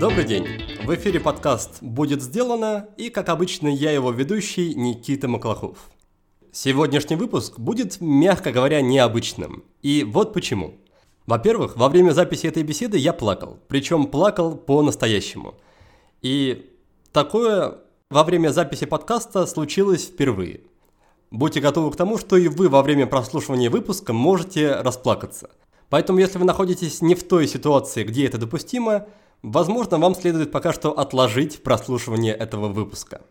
[0.00, 0.46] Добрый день!
[0.86, 5.76] В эфире подкаст «Будет сделано» и, как обычно, я его ведущий Никита Маклахов.
[6.52, 9.62] Сегодняшний выпуск будет, мягко говоря, необычным.
[9.82, 10.80] И вот почему.
[11.26, 15.54] Во-первых, во время записи этой беседы я плакал, причем плакал по-настоящему.
[16.22, 16.70] И
[17.12, 17.76] такое
[18.08, 20.62] во время записи подкаста случилось впервые.
[21.32, 25.50] Будьте готовы к тому, что и вы во время прослушивания выпуска можете расплакаться.
[25.88, 29.06] Поэтому, если вы находитесь не в той ситуации, где это допустимо–
[29.42, 33.22] Возможно, вам следует пока что отложить прослушивание этого выпуска.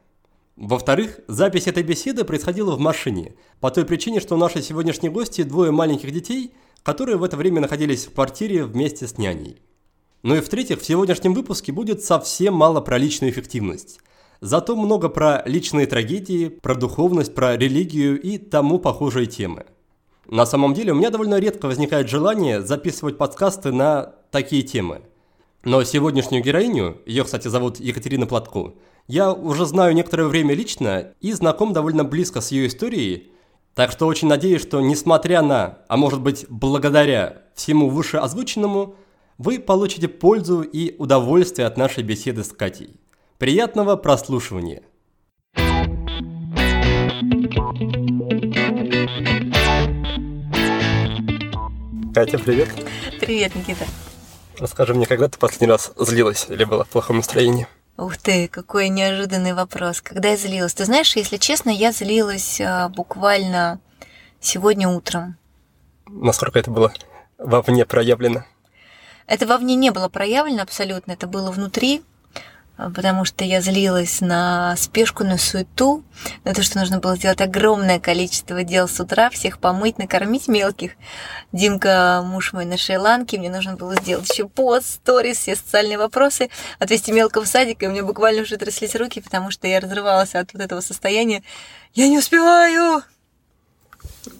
[0.57, 5.71] Во-вторых, запись этой беседы происходила в машине, по той причине, что наши сегодняшние гости– двое
[5.71, 9.61] маленьких детей, которые в это время находились в квартире вместе с няней.
[10.21, 13.99] Ну и в-третьих, в сегодняшнем выпуске будет совсем мало про личную эффективность.
[14.41, 19.65] Зато много про личные трагедии, про духовность, про религию и тому похожие темы.
[20.27, 25.01] На самом деле у меня довольно редко возникает желание записывать подкасты на такие темы–
[25.63, 28.73] но сегодняшнюю героиню, ее, кстати, зовут Екатерина Платко,
[29.07, 33.31] я уже знаю некоторое время лично и знаком довольно близко с ее историей,
[33.75, 38.95] так что очень надеюсь, что несмотря на, а может быть благодаря всему вышеозвученному,
[39.37, 42.95] вы получите пользу и удовольствие от нашей беседы с Катей.
[43.41, 44.83] Приятного прослушивания!
[52.13, 52.69] Катя, привет!
[53.19, 53.85] Привет, Никита!
[54.59, 57.65] Расскажи мне, когда ты последний раз злилась или была в плохом настроении?
[57.97, 60.01] Ух ты, какой неожиданный вопрос.
[60.01, 60.75] Когда я злилась?
[60.75, 63.79] Ты знаешь, если честно, я злилась а, буквально
[64.39, 65.35] сегодня утром.
[66.05, 66.93] Насколько это было
[67.39, 68.43] вовне проявлено?
[69.25, 72.03] Это вовне не было проявлено абсолютно, это было внутри.
[72.77, 76.03] Потому что я злилась на спешку, на суету,
[76.43, 80.93] на то, что нужно было сделать огромное количество дел с утра, всех помыть, накормить мелких.
[81.51, 86.49] Димка, муж мой на Шри-Ланке, мне нужно было сделать еще пост, сторис, все социальные вопросы,
[86.79, 90.33] отвезти мелкого в садик, и у меня буквально уже тряслись руки, потому что я разрывалась
[90.33, 91.43] от вот этого состояния.
[91.93, 93.03] Я не успеваю!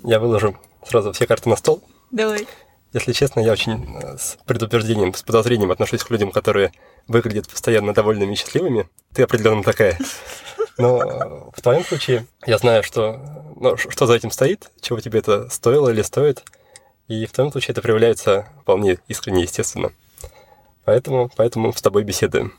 [0.03, 0.57] Я выложу
[0.87, 1.83] сразу все карты на стол.
[2.11, 2.47] Давай.
[2.93, 6.73] Если честно, я очень э, с предупреждением, с подозрением отношусь к людям, которые
[7.11, 8.89] выглядят постоянно довольными и счастливыми.
[9.13, 9.97] Ты определенно такая.
[10.77, 15.49] Но в твоем случае я знаю, что, ну, что за этим стоит, чего тебе это
[15.49, 16.43] стоило или стоит.
[17.07, 19.91] И в твоем случае это проявляется вполне искренне, естественно.
[20.85, 22.53] Поэтому, поэтому с тобой беседуем.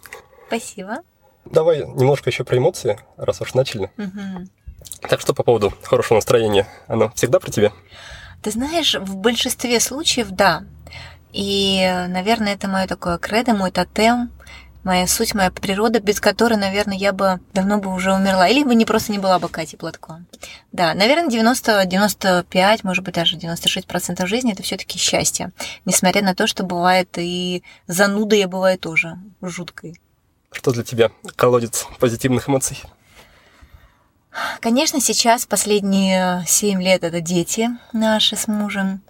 [0.46, 0.98] Спасибо.
[1.44, 3.90] Давай немножко еще про эмоции, раз уж начали.
[3.96, 5.08] Угу.
[5.08, 7.72] Так что по поводу хорошего настроения, оно всегда про тебя?
[8.42, 10.64] Ты знаешь, в большинстве случаев да.
[11.32, 14.30] И, наверное, это мое такое кредо, мой тотем,
[14.84, 18.48] моя суть, моя природа, без которой, наверное, я бы давно бы уже умерла.
[18.48, 20.24] Или бы не просто не была бы Катей Платко.
[20.72, 25.52] Да, наверное, 90, 95, может быть, даже 96% жизни это все таки счастье.
[25.84, 30.00] Несмотря на то, что бывает и зануда я бываю тоже жуткой.
[30.50, 32.82] Что для тебя колодец позитивных эмоций?
[34.60, 39.02] Конечно, сейчас последние 7 лет это дети наши с мужем.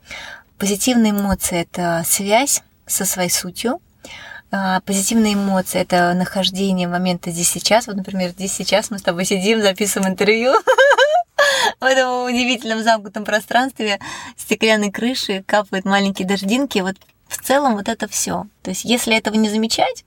[0.58, 3.80] Позитивные эмоции– это связь со своей сутью.
[4.54, 7.86] А, позитивные эмоции– это нахождение момента здесь сейчас.
[7.86, 10.52] Вот, например, здесь сейчас мы с тобой сидим, записываем интервью
[11.80, 13.98] в этом удивительном замкнутом пространстве
[14.36, 16.80] стеклянной крыши, капают маленькие дождинки.
[16.80, 16.96] Вот
[17.28, 18.44] в целом вот это все.
[18.62, 20.04] То есть если этого не замечать,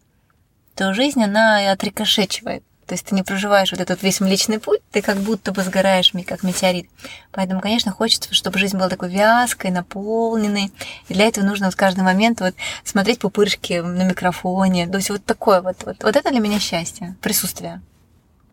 [0.75, 2.63] то жизнь, она отрикошечивает.
[2.88, 6.13] То есть ты не проживаешь вот этот весь Млечный Путь, ты как будто бы сгораешь,
[6.28, 6.88] как метеорит.
[7.31, 10.72] Поэтому, конечно, хочется, чтобы жизнь была такой вязкой, наполненной.
[11.07, 12.53] И для этого нужно вот каждый момент вот
[12.84, 14.88] смотреть пупырышки на микрофоне.
[14.88, 17.81] То есть вот такое вот, вот, вот это для меня счастье, присутствие.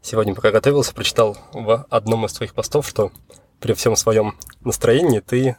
[0.01, 3.13] Сегодня, пока готовился, прочитал в одном из твоих постов, что
[3.61, 5.57] при всем своем настроении ты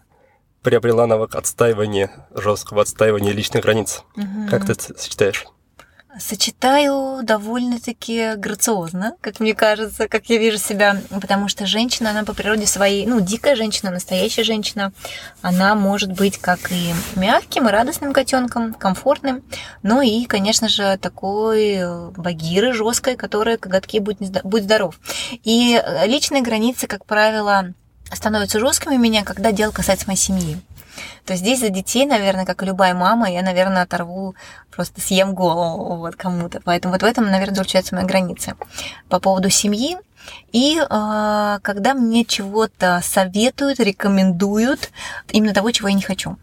[0.64, 4.04] приобрела навык отстаивания, жесткого отстаивания личных границ.
[4.18, 4.50] Угу.
[4.50, 5.46] Как ты это сочетаешь?
[6.20, 12.34] Сочетаю довольно-таки грациозно, как мне кажется, как я вижу себя, потому что женщина, она по
[12.34, 14.94] природе своей, ну, дикая женщина, настоящая женщина,
[15.42, 19.44] она может быть как и мягким и радостным котенком, комфортным,
[19.82, 21.80] но и, конечно же, такой
[22.12, 25.00] багиры жесткой, которая коготки будь, будь здоров.
[25.44, 27.74] И личные границы, как правило,
[28.12, 30.58] становятся жесткими у меня, когда дело касается моей семьи
[31.26, 34.36] то здесь за детей, наверное, как и любая мама, я, наверное, оторву,
[34.72, 36.62] просто съем голову вот кому-то.
[36.64, 38.56] Поэтому вот в этом, наверное, заключается моя граница.
[39.10, 39.98] По поводу семьи,
[40.52, 44.92] и э, когда мне чего-то советуют, рекомендуют,
[45.32, 46.38] именно того, чего я не хочу.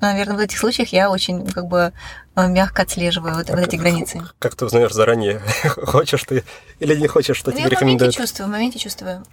[0.00, 1.92] Наверное, в этих случаях я очень как бы
[2.36, 4.22] мягко отслеживаю вот, а вот эти границы.
[4.38, 6.44] Как, ты узнаешь заранее, хочешь ты
[6.80, 8.14] или не хочешь, что ну, тебе рекомендуют?
[8.14, 9.24] В моменте чувствую, в моменте чувствую.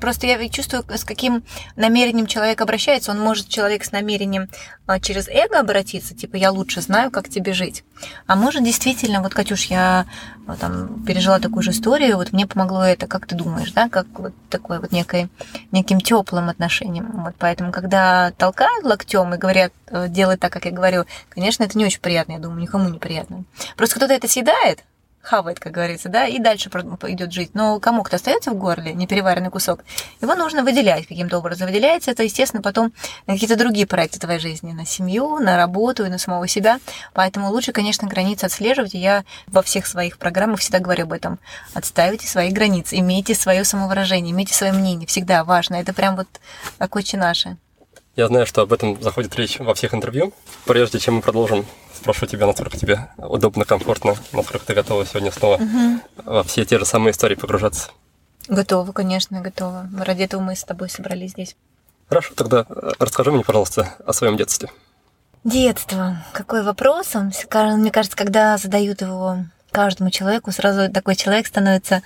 [0.00, 1.42] Просто я чувствую, с каким
[1.76, 3.10] намерением человек обращается.
[3.10, 4.48] Он может человек с намерением
[4.86, 7.82] а, через эго обратиться, типа я лучше знаю, как тебе жить.
[8.26, 10.06] А может действительно, вот, Катюш, я
[10.46, 14.06] вот, там, пережила такую же историю, вот мне помогло это, как ты думаешь, да, как
[14.18, 15.28] вот такой вот некой,
[15.72, 17.10] неким теплым отношением.
[17.24, 21.76] Вот поэтому, когда толкают локтем и говорят, э, делай так, как я говорю, конечно, это
[21.76, 23.44] не очень приятно, я думаю, никому не приятно.
[23.76, 24.84] Просто кто-то это съедает,
[25.26, 26.70] хавает, как говорится, да, и дальше
[27.08, 27.50] идет жить.
[27.54, 29.80] Но комок-то остается в горле, непереваренный кусок,
[30.20, 31.66] его нужно выделять каким-то образом.
[31.66, 32.92] Выделяется это, естественно, потом
[33.26, 36.78] на какие-то другие проекты твоей жизни, на семью, на работу и на самого себя.
[37.12, 38.94] Поэтому лучше, конечно, границы отслеживать.
[38.94, 41.38] Я во всех своих программах всегда говорю об этом.
[41.74, 45.06] Отстаивайте свои границы, имейте свое самовыражение, имейте свое мнение.
[45.06, 45.76] Всегда важно.
[45.76, 46.28] Это прям вот
[46.78, 47.56] как очень наше.
[48.16, 50.32] Я знаю, что об этом заходит речь во всех интервью.
[50.64, 55.56] Прежде чем мы продолжим, спрошу тебя, насколько тебе удобно, комфортно, насколько ты готова сегодня снова
[55.56, 56.00] угу.
[56.24, 57.90] во все те же самые истории погружаться.
[58.48, 59.90] Готова, конечно, готова.
[59.98, 61.56] Ради этого мы с тобой собрались здесь.
[62.08, 64.70] Хорошо, тогда э, расскажи мне, пожалуйста, о своем детстве.
[65.44, 66.24] Детство.
[66.32, 67.14] Какой вопрос?
[67.16, 67.32] Он,
[67.78, 69.40] мне кажется, когда задают его
[69.72, 72.00] каждому человеку, сразу такой человек становится, э,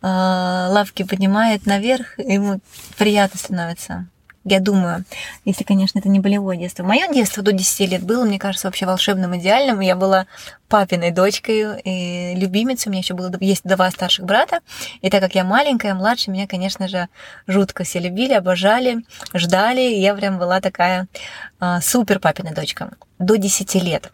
[0.00, 2.60] лавки поднимает наверх, ему
[2.96, 4.06] приятно становится
[4.44, 5.04] я думаю,
[5.44, 6.82] если, конечно, это не болевое детство.
[6.82, 9.78] Мое детство до 10 лет было, мне кажется, вообще волшебным, идеальным.
[9.78, 10.26] Я была
[10.68, 12.88] папиной дочкой, и любимицей.
[12.88, 14.58] У меня еще было есть два старших брата.
[15.00, 17.08] И так как я маленькая, младшая, меня, конечно же,
[17.46, 19.80] жутко все любили, обожали, ждали.
[19.80, 21.06] И я прям была такая
[21.60, 22.90] а, супер папиная дочка.
[23.20, 24.12] До 10 лет.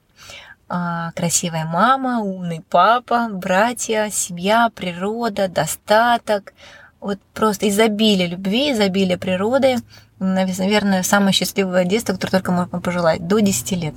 [0.68, 6.52] А, красивая мама, умный папа, братья, семья, природа, достаток.
[7.00, 9.76] Вот просто изобилие любви, изобилие природы–
[10.18, 13.94] наверное, самое счастливое детство, которое только можно пожелать, до 10 лет.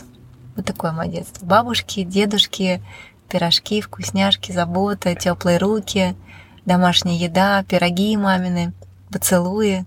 [0.56, 1.46] Вот такое мое детство.
[1.46, 2.82] Бабушки, дедушки,
[3.30, 6.16] пирожки, вкусняшки, забота, теплые руки,
[6.66, 8.74] домашняя еда, пироги мамины,
[9.12, 9.86] поцелуи.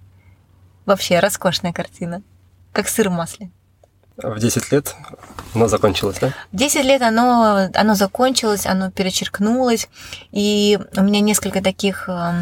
[0.86, 2.22] Вообще роскошная картина.
[2.72, 3.50] Как сыр в масле.
[4.16, 4.94] В 10 лет
[5.54, 6.32] оно закончилось, да?
[6.52, 9.88] В 10 лет оно, оно закончилось, оно перечеркнулось.
[10.30, 12.32] И у меня несколько таких э,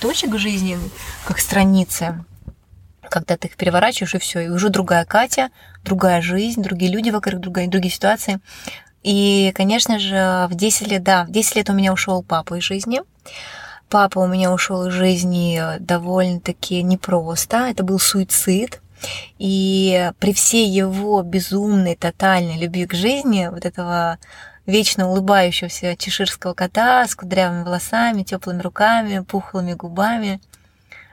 [0.00, 0.78] точек в жизни,
[1.26, 2.24] как страницы
[3.10, 5.50] когда ты их переворачиваешь, и все, и уже другая Катя,
[5.84, 8.40] другая жизнь, другие люди вокруг, другая, другие ситуации.
[9.02, 12.64] И, конечно же, в 10 лет, да, в 10 лет у меня ушел папа из
[12.64, 13.02] жизни.
[13.88, 17.68] Папа у меня ушел из жизни довольно-таки непросто.
[17.68, 18.80] Это был суицид.
[19.38, 24.18] И при всей его безумной, тотальной любви к жизни, вот этого
[24.66, 30.40] вечно улыбающегося чеширского кота с кудрявыми волосами, теплыми руками, пухлыми губами,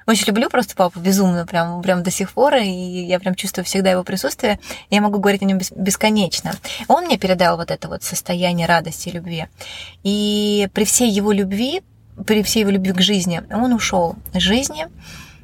[0.07, 3.91] очень люблю просто папу безумно, прям, прям до сих пор, и я прям чувствую всегда
[3.91, 4.59] его присутствие.
[4.89, 6.53] Я могу говорить о нем бесконечно.
[6.87, 9.47] Он мне передал вот это вот состояние радости и любви.
[10.03, 11.83] И при всей его любви,
[12.25, 14.87] при всей его любви к жизни, он ушел из жизни,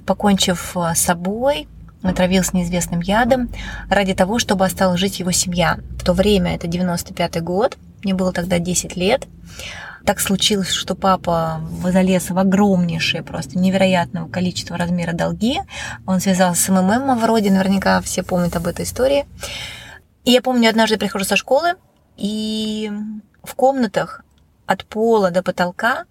[0.06, 1.68] покончив с собой,
[2.02, 3.50] отравился неизвестным ядом
[3.90, 5.80] ради того, чтобы осталась жить его семья.
[5.98, 9.28] В то время, это 95-й год, мне было тогда 10 лет,
[10.06, 15.62] так случилось, что папа залез в огромнейшее, просто невероятного количества размера долги.
[16.06, 19.26] Он связался с МММ вроде, наверняка все помнят об этой истории.
[20.26, 21.76] И я помню, однажды прихожу со школы,
[22.18, 22.92] и
[23.44, 24.24] в комнатах
[24.66, 26.06] от пола до потолка,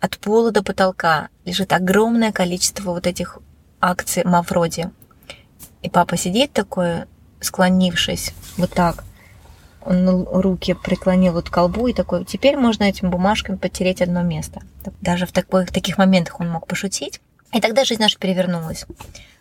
[0.00, 3.38] от пола до потолка лежит огромное количество вот этих
[3.80, 4.90] акций Мавроди.
[5.82, 7.04] И папа сидит такой,
[7.40, 9.04] склонившись, вот так,
[9.84, 14.62] он руки преклонил вот к колбу и такой, теперь можно этими бумажками потереть одно место.
[15.00, 17.20] Даже в, такой, в таких моментах он мог пошутить.
[17.52, 18.86] И тогда жизнь наша перевернулась.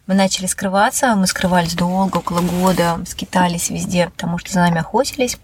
[0.08, 5.38] Мы начали скрываться, мы скрывались долго, около года, скитались везде, потому что за нами охотились,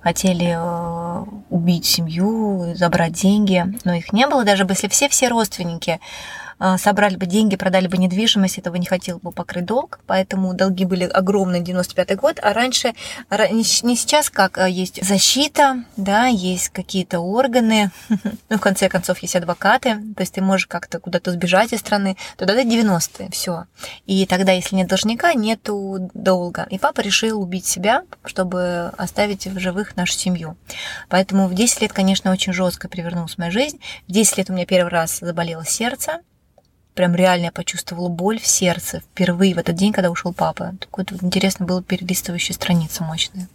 [0.00, 6.00] хотели э, убить семью, забрать деньги, но их не было, даже если все-все родственники
[6.78, 11.04] собрали бы деньги, продали бы недвижимость, этого не хотел бы покрыть долг, поэтому долги были
[11.04, 12.94] огромные 95 год, а раньше,
[13.30, 17.90] не сейчас, как а, есть защита, да, есть какие-то органы,
[18.48, 22.16] ну, в конце концов, есть адвокаты, то есть ты можешь как-то куда-то сбежать из страны,
[22.36, 23.64] то тогда 90-е, все.
[24.06, 26.66] И тогда, если нет должника, нету долга.
[26.70, 30.56] И папа решил убить себя, чтобы оставить в живых нашу семью.
[31.08, 33.80] Поэтому в 10 лет, конечно, очень жестко перевернулась моя жизнь.
[34.06, 36.20] В 10 лет у меня первый раз заболело сердце,
[36.98, 40.74] прям реально я почувствовала боль в сердце впервые в этот день, когда ушел папа.
[40.80, 43.48] Такой вот интересно было перелистывающая страница мощная.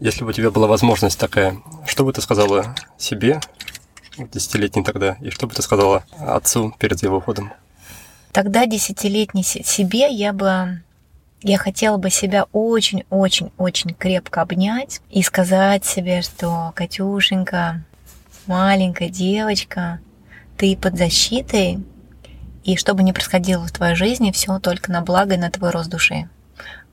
[0.00, 1.56] Если бы у тебя была возможность такая,
[1.88, 3.40] что бы ты сказала себе,
[4.16, 7.52] десятилетней тогда, и что бы ты сказала отцу перед его уходом?
[8.30, 10.80] Тогда десятилетней себе я бы
[11.42, 17.82] я хотела бы себя очень-очень-очень крепко обнять и сказать себе, что Катюшенька,
[18.46, 19.98] маленькая девочка,
[20.56, 21.80] ты под защитой,
[22.64, 25.70] И что бы ни происходило в твоей жизни, все только на благо и на твой
[25.70, 26.28] рост души.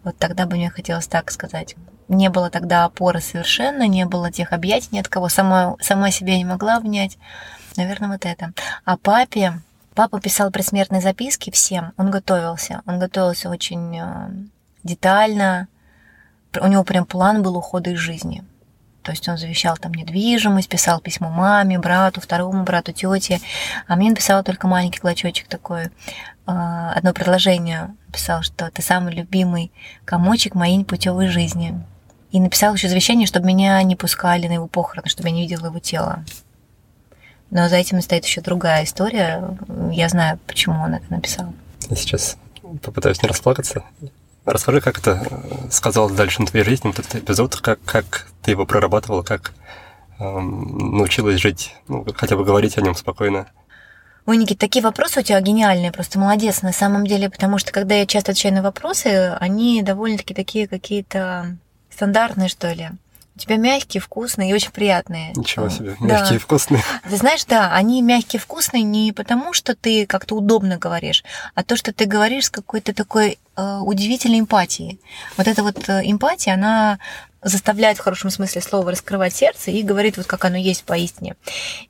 [0.04, 1.75] Вот тогда бы мне хотелось так сказать.
[2.10, 5.30] Не было тогда опоры совершенно, не было тех объятий ни от кого.
[5.30, 7.18] Сама, сама себя не могла обнять.
[7.78, 8.51] Наверное, вот это.
[8.86, 9.54] А папе...
[9.94, 11.92] Папа писал предсмертные записки всем.
[11.98, 12.82] Он готовился.
[12.86, 14.30] Он готовился очень э,
[14.84, 15.68] детально.
[16.60, 18.44] У него прям план был ухода из жизни.
[19.03, 23.39] То есть он завещал там недвижимость, писал письмо маме, брату, второму брату, тете.
[23.88, 25.89] А мне написал только маленький клочочек такой,
[26.46, 27.96] а, одно предложение.
[28.13, 29.72] Писал, что ты самый любимый
[30.05, 31.81] комочек моей непутевой жизни.
[32.31, 35.67] И написал еще завещание, чтобы меня не пускали на его похороны, чтобы я не видела
[35.67, 36.24] его тело.
[37.50, 39.58] Но за этим стоит еще другая история.
[39.91, 41.53] Я знаю, почему он это написал.
[41.89, 42.38] Я сейчас
[42.81, 43.84] попытаюсь не расплакаться.
[44.46, 48.52] Расскажи, как это э, сказалось дальше на твоей жизни, вот этот эпизод, как, как ты
[48.52, 49.54] его прорабатывала, как
[50.20, 53.48] эм, научилась жить, ну, хотя бы говорить о нем спокойно.
[54.26, 57.96] Ой, Никит, такие вопросы у тебя гениальные, просто молодец на самом деле, потому что когда
[57.96, 61.58] я часто отвечаю на вопросы, они довольно-таки такие какие-то
[61.92, 62.92] стандартные, что ли
[63.36, 65.32] у тебя мягкие, вкусные и очень приятные.
[65.36, 66.44] Ничего себе, мягкие, да.
[66.44, 66.84] вкусные.
[67.10, 71.24] Ты знаешь, да, они мягкие, вкусные не потому, что ты как-то удобно говоришь,
[71.56, 75.00] а то, что ты говоришь с какой-то такой э, удивительной эмпатией.
[75.38, 77.00] Вот эта вот э, эмпатия, она
[77.42, 81.36] заставляет в хорошем смысле слова раскрывать сердце и говорит вот как оно есть поистине.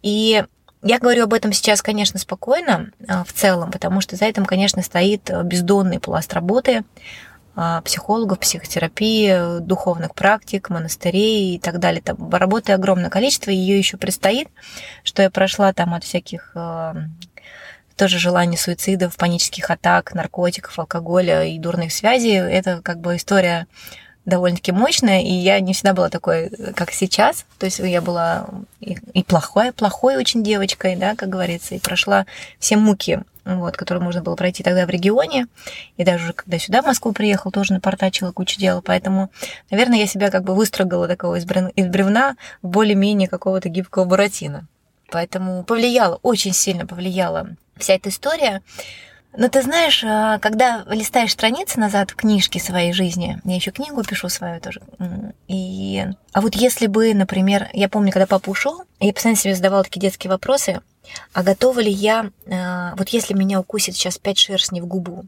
[0.02, 0.44] И
[0.84, 4.82] я говорю об этом сейчас, конечно, спокойно э, в целом, потому что за этим, конечно,
[4.82, 6.84] стоит э, бездонный пласт работы,
[7.84, 12.02] психологов, психотерапии, духовных практик, монастырей и так далее.
[12.02, 14.48] Там работы огромное количество, ее еще предстоит,
[15.04, 16.96] что я прошла там от всяких а,
[17.98, 22.36] тоже желаний суицидов, панических атак, наркотиков, алкоголя и дурных связей.
[22.36, 23.68] Это как бы история
[24.26, 27.46] довольно-таки мощная, и я не всегда была такой, как сейчас.
[27.58, 28.48] То есть я была
[28.80, 32.26] и плохой, плохой очень девочкой, да, как говорится, и прошла
[32.60, 35.48] все муки вот, который можно было пройти тогда в регионе.
[35.98, 38.82] И даже уже когда сюда, в Москву приехал, тоже напортачила кучу дел.
[38.82, 39.32] Поэтому,
[39.70, 44.68] наверное, я себя как бы выстрогала такого из бревна в более-менее какого-то гибкого буратино.
[45.10, 48.62] Поэтому повлияло, очень сильно повлияла вся эта история.
[49.36, 54.04] Но ты знаешь, а, когда листаешь страницы назад в книжке своей жизни, я еще книгу
[54.04, 54.82] пишу свою тоже,
[55.48, 56.06] и...
[56.34, 60.02] А вот если бы, например, я помню, когда папа ушел, я постоянно себе задавала такие
[60.02, 60.82] детские вопросы,
[61.34, 65.26] а готова ли я, а, вот если меня укусит сейчас пять шерстней в губу,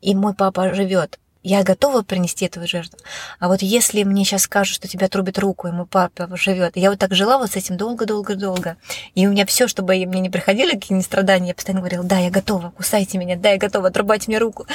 [0.00, 2.98] и мой папа живет, я готова принести эту жертву.
[3.38, 6.90] А вот если мне сейчас скажут, что тебя трубит руку, и мой папа живет, я
[6.90, 8.76] вот так жила вот с этим долго-долго-долго.
[9.14, 12.30] И у меня все, чтобы мне не приходили какие-нибудь страдания, я постоянно говорила, да, я
[12.30, 14.66] готова, кусайте меня, да, я готова, отрубайте мне руку.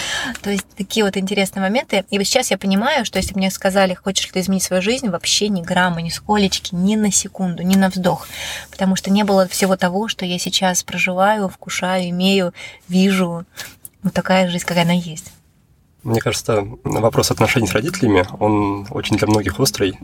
[0.42, 2.06] То есть такие вот интересные моменты.
[2.10, 5.10] И вот сейчас я понимаю, что если мне сказали, хочешь ли ты изменить свою жизнь,
[5.10, 8.30] вообще ни грамма, ни сколечки, ни на секунду, ни на вздох.
[8.70, 12.54] Потому что не было всего того, что я сейчас проживаю, вкушаю, имею,
[12.88, 13.44] вижу.
[14.04, 15.34] Вот такая жизнь, какая она есть.
[16.03, 20.00] Мне кажется, вопрос отношений с родителями, он очень для многих острый.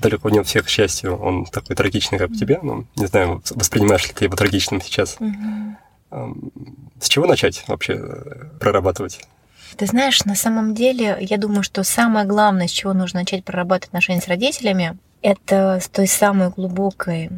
[0.00, 2.58] Далеко не у всех, к счастью, он такой трагичный, как у тебя.
[2.62, 5.16] Ну, не знаю, воспринимаешь ли ты его трагичным сейчас.
[5.20, 6.36] Угу.
[7.00, 9.20] С чего начать вообще э, прорабатывать?
[9.76, 13.88] Ты знаешь, на самом деле, я думаю, что самое главное, с чего нужно начать прорабатывать
[13.88, 17.30] отношения с родителями, это с той самой глубокой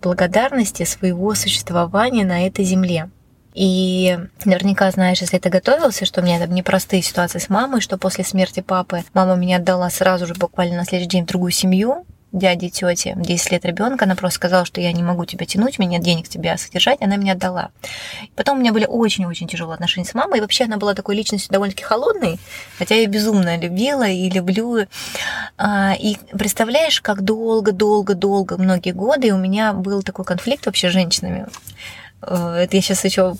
[0.00, 3.10] благодарности своего существования на этой земле.
[3.54, 7.96] И наверняка знаешь, если ты готовился, что у меня там непростые ситуации с мамой, что
[7.96, 12.04] после смерти папы мама меня отдала сразу же буквально на следующий день в другую семью,
[12.34, 15.82] дяди, тети, 10 лет ребенка, она просто сказала, что я не могу тебя тянуть, у
[15.82, 17.70] меня нет денег тебя содержать, она меня отдала.
[18.34, 21.52] Потом у меня были очень-очень тяжелые отношения с мамой, и вообще она была такой личностью
[21.52, 22.40] довольно-таки холодной,
[22.76, 24.86] хотя я безумно любила и люблю.
[25.56, 31.46] А, и представляешь, как долго-долго-долго, многие годы у меня был такой конфликт вообще с женщинами.
[32.22, 33.34] Э, это я сейчас еще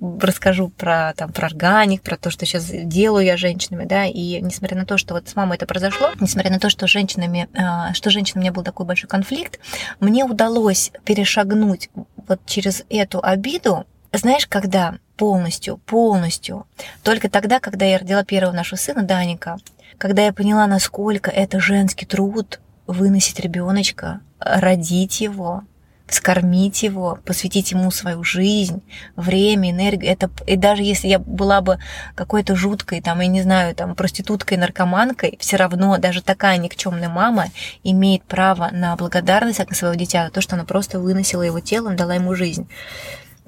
[0.00, 4.76] расскажу про, там, про органик, про то, что сейчас делаю я женщинами, да, и несмотря
[4.76, 8.10] на то, что вот с мамой это произошло, несмотря на то, что женщинами, э, что
[8.10, 9.58] женщинами у меня был такой большой конфликт,
[10.00, 11.90] мне удалось перешагнуть
[12.28, 16.66] вот через эту обиду, знаешь, когда полностью, полностью,
[17.02, 19.58] только тогда, когда я родила первого нашего сына, Даника,
[19.98, 25.64] когда я поняла, насколько это женский труд выносить ребеночка, родить его,
[26.06, 28.82] вскормить его, посвятить ему свою жизнь,
[29.16, 30.12] время, энергию.
[30.12, 31.78] Это, и даже если я была бы
[32.14, 37.46] какой-то жуткой, там, я не знаю, там, проституткой, наркоманкой, все равно даже такая никчемная мама
[37.82, 41.96] имеет право на благодарность от своего дитя, за то, что она просто выносила его телом,
[41.96, 42.68] дала ему жизнь.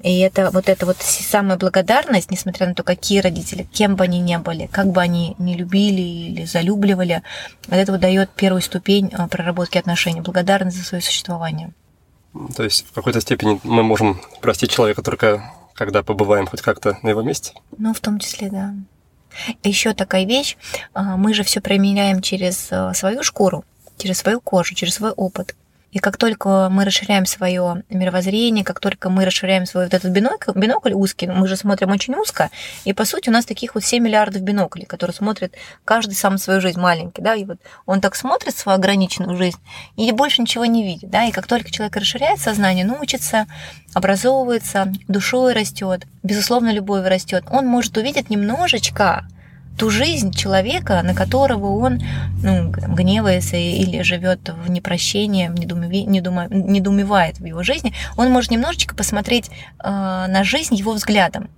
[0.01, 4.19] И это вот эта вот самая благодарность, несмотря на то, какие родители, кем бы они
[4.19, 7.21] ни были, как бы они не любили или залюбливали,
[7.67, 11.73] вот это вот дает первую ступень а, проработки отношений, благодарность за свое существование.
[12.55, 17.09] То есть в какой-то степени мы можем простить человека только когда побываем хоть как-то на
[17.09, 17.53] его месте?
[17.77, 18.73] Ну, в том числе, да.
[19.63, 20.57] Еще такая вещь,
[20.93, 23.63] а, мы же все применяем через а, свою шкуру,
[23.97, 25.55] через свою кожу, через свой опыт.
[25.91, 30.51] И как только мы расширяем свое мировоззрение, как только мы расширяем свой вот этот бинокль,
[30.53, 32.49] бинокль узкий, мы же смотрим очень узко,
[32.85, 35.53] и по сути у нас таких вот 7 миллиардов биноклей, которые смотрят
[35.85, 39.59] каждый сам свою жизнь маленький, да, и вот он так смотрит свою ограниченную жизнь
[39.95, 43.47] и больше ничего не видит, да, и как только человек расширяет сознание, научится,
[43.93, 49.25] образовывается, душой растет, безусловно, любовь растет, он может увидеть немножечко,
[49.79, 52.01] ту жизнь человека, на которого он
[52.43, 59.89] ну, гневается или живет в непрощении, недоумевает в его жизни, он может немножечко посмотреть э,
[59.89, 61.49] на жизнь его взглядом.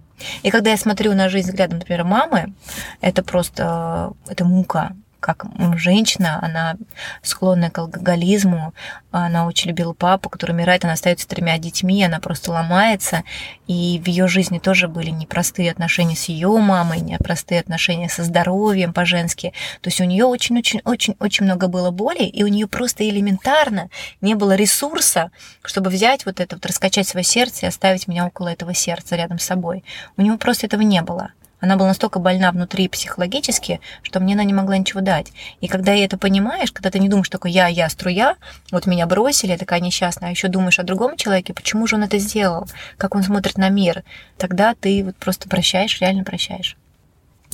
[0.43, 2.53] И когда я смотрю на жизнь взглядом, например, мамы,
[3.01, 5.45] это просто это мука как
[5.77, 6.75] женщина, она
[7.21, 8.73] склонная к алкоголизму,
[9.11, 13.23] она очень любила папу, который умирает, она остается тремя детьми, она просто ломается,
[13.67, 18.93] и в ее жизни тоже были непростые отношения с ее мамой, непростые отношения со здоровьем
[18.93, 24.35] по-женски, то есть у нее очень-очень-очень много было боли, и у нее просто элементарно не
[24.35, 25.31] было ресурса,
[25.63, 29.39] чтобы взять вот это, вот раскачать свое сердце и оставить меня около этого сердца рядом
[29.39, 29.83] с собой.
[30.17, 31.31] У него просто этого не было.
[31.61, 35.31] Она была настолько больна внутри психологически, что мне она не могла ничего дать.
[35.61, 38.35] И когда я это понимаешь, когда ты не думаешь только я, я, струя,
[38.71, 42.03] вот меня бросили, я такая несчастная, а еще думаешь о другом человеке, почему же он
[42.03, 44.03] это сделал, как он смотрит на мир,
[44.37, 46.75] тогда ты вот просто прощаешь, реально прощаешь.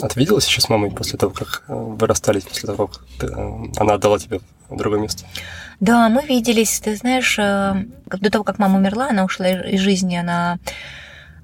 [0.01, 3.03] А ты виделась еще с мамой после того, как э, вы расстались, после того, как
[3.19, 5.25] ты, э, она отдала тебе другое место?
[5.79, 6.79] Да, мы виделись.
[6.79, 10.59] Ты знаешь, э, до того, как мама умерла, она ушла из жизни, она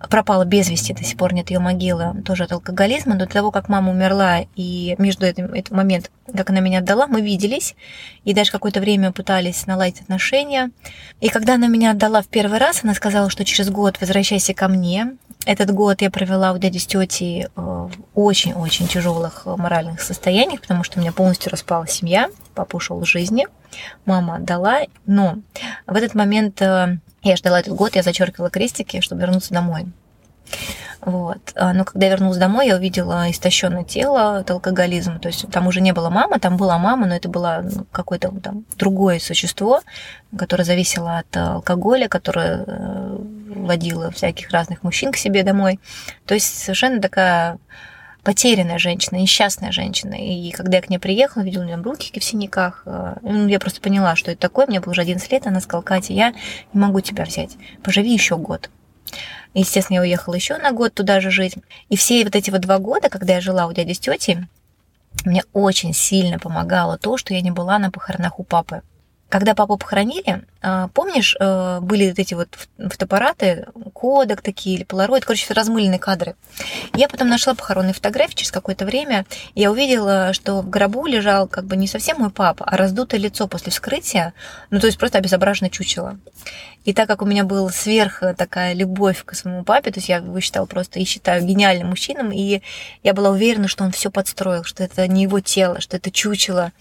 [0.10, 3.16] пропала без вести, до сих пор нет ее могилы, тоже от алкоголизма.
[3.16, 7.22] до того, как мама умерла, и между этим, этим момент, как она меня отдала, мы
[7.22, 7.76] виделись,
[8.24, 10.72] и даже какое-то время пытались наладить отношения.
[11.22, 14.68] И когда она меня отдала в первый раз, она сказала, что через год возвращайся ко
[14.68, 15.16] мне.
[15.46, 20.84] Этот год я провела у дяди с тетей э, в очень-очень тяжелых моральных состояниях, потому
[20.84, 23.48] что у меня полностью распала семья, папа ушел из жизни,
[24.06, 25.40] мама отдала, но
[25.86, 29.88] в этот момент э, я ждала этот год, я зачеркивала крестики, чтобы вернуться домой.
[31.06, 31.52] Вот.
[31.56, 35.20] А, но когда я вернулась домой, я увидела истощенное тело от алкоголизма.
[35.20, 38.32] То есть там уже не было мамы, там была мама, но это было ну, какое-то
[38.42, 39.82] там другое существо,
[40.38, 43.18] которое зависело от алкоголя, которое э,
[43.56, 45.80] водило всяких разных мужчин к себе домой.
[46.26, 47.58] То есть совершенно такая
[48.24, 50.16] потерянная женщина, несчастная женщина.
[50.16, 53.60] И когда я к ней приехала, видела у нее руки в синяках, э, ну, я
[53.60, 54.66] просто поняла, что это такое.
[54.66, 56.34] Мне было уже 11 лет, она сказала, Катя, я
[56.74, 58.70] не могу тебя взять, поживи еще год.
[59.54, 61.56] Естественно, я уехала еще на год туда же жить.
[61.90, 64.40] И все вот эти вот два года, когда я жила у дяди с тетей,
[65.26, 68.82] мне очень сильно помогало то, что я не была на похоронах у папы.
[69.34, 75.26] Когда папу похоронили, а, помнишь, э, были вот эти вот фотоаппараты, кодек такие или полароид,
[75.26, 76.36] короче, размыленные кадры.
[76.94, 81.66] Я потом нашла похоронные фотографии через какое-то время, я увидела, что в гробу лежал как
[81.66, 84.36] бы не совсем мой папа, а раздутое лицо после вскрытия,
[84.70, 86.20] ну то есть просто обезображенное чучело.
[86.86, 90.18] И так как у меня была сверх такая любовь к своему папе, то есть я
[90.18, 92.62] его считала просто и считаю гениальным мужчином, и
[93.04, 96.72] я была уверена, что он все подстроил, что это не его тело, что это чучело.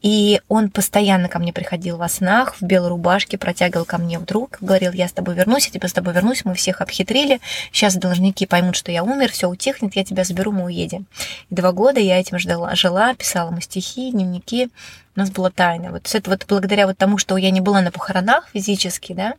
[0.00, 4.58] И он постоянно ко мне приходил во снах, в белой рубашке, протягивал ко мне вдруг,
[4.60, 7.40] говорил, я с тобой вернусь, я тебя с тобой вернусь, мы всех обхитрили,
[7.72, 11.06] сейчас должники поймут, что я умер, все утихнет, я тебя заберу, мы уедем.
[11.50, 14.68] И два года я этим ждала, жила, писала ему стихи, дневники,
[15.18, 15.90] у нас была тайна.
[15.90, 19.34] Вот это вот благодаря вот тому, что я не была на похоронах физически, да,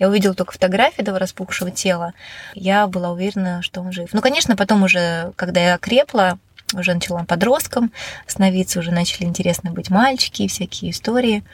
[0.00, 2.14] я увидела только фотографии этого распухшего тела,
[2.54, 4.10] я была уверена, что он жив.
[4.12, 6.38] Ну, конечно, потом уже, когда я крепла,
[6.74, 7.92] уже начала подростком
[8.26, 11.44] становиться, уже начали интересны быть мальчики всякие истории.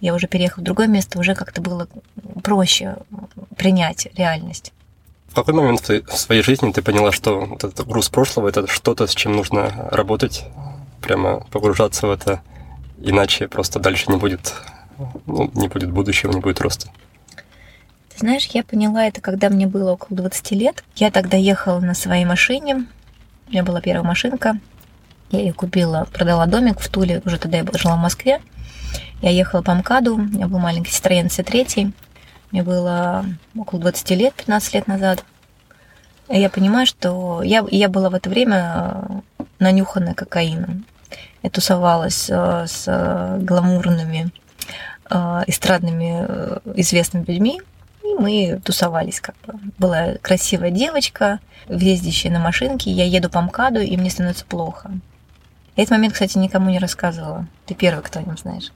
[0.00, 1.86] Я уже переехала в другое место, уже как-то было
[2.42, 2.96] проще
[3.56, 4.72] принять реальность.
[5.28, 9.14] В какой момент в своей жизни ты поняла, что этот груз прошлого– это что-то, с
[9.14, 10.44] чем нужно работать,
[11.00, 12.42] прямо погружаться в это,
[13.00, 14.54] иначе просто дальше не будет,
[15.26, 16.88] ну, не будет будущего, не будет роста?
[18.10, 20.84] Ты знаешь, я поняла это, когда мне было около 20 лет.
[20.96, 22.86] Я тогда ехала на своей машине,
[23.46, 24.58] у меня была первая машинка.
[25.30, 27.20] Я ее купила, продала домик в Туле.
[27.24, 28.40] Уже тогда я жила в Москве.
[29.22, 30.14] Я ехала по МКАДу.
[30.14, 31.92] У меня был маленький Citroёn C3.
[32.52, 33.24] Мне было
[33.56, 35.24] около 20 лет, 15 лет назад.
[36.28, 39.04] И я понимаю, что я, я была в это время
[39.38, 40.84] э, нанюханная кокаином.
[41.42, 44.30] Я тусовалась э, с гламурными,
[45.10, 46.26] э, эстрадными
[46.76, 47.60] известными людьми,
[48.02, 49.54] и мы тусовались как бы.
[49.78, 54.90] Была красивая девочка, ездящая на машинке, я еду по МКАДу, и мне становится плохо.
[55.76, 57.46] Я этот момент, кстати, никому не рассказывала.
[57.66, 58.72] Ты первый, кто о нем знаешь.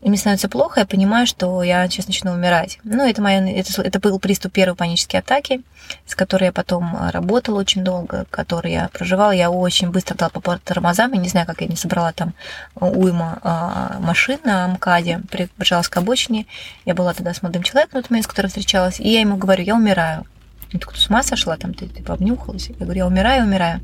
[0.00, 2.78] И мне становится плохо, я понимаю, что я сейчас начну умирать.
[2.84, 5.62] Ну, это, моя, это, это был приступ первой панической атаки,
[6.06, 9.32] с которой я потом э, работала очень долго, который я проживала.
[9.32, 12.34] Я очень быстро дала по тормозам, я не знаю, как я не собрала там
[12.76, 15.22] уйма а, машин на МКАДе,
[15.56, 16.46] прижалась к обочине.
[16.84, 20.24] Я была тогда с молодым человеком, с которым встречалась, и я ему говорю, я умираю.
[20.72, 22.68] Он такой, с ума сошла, там ты типа обнюхалась.
[22.68, 23.80] Я говорю, я умираю, умираю.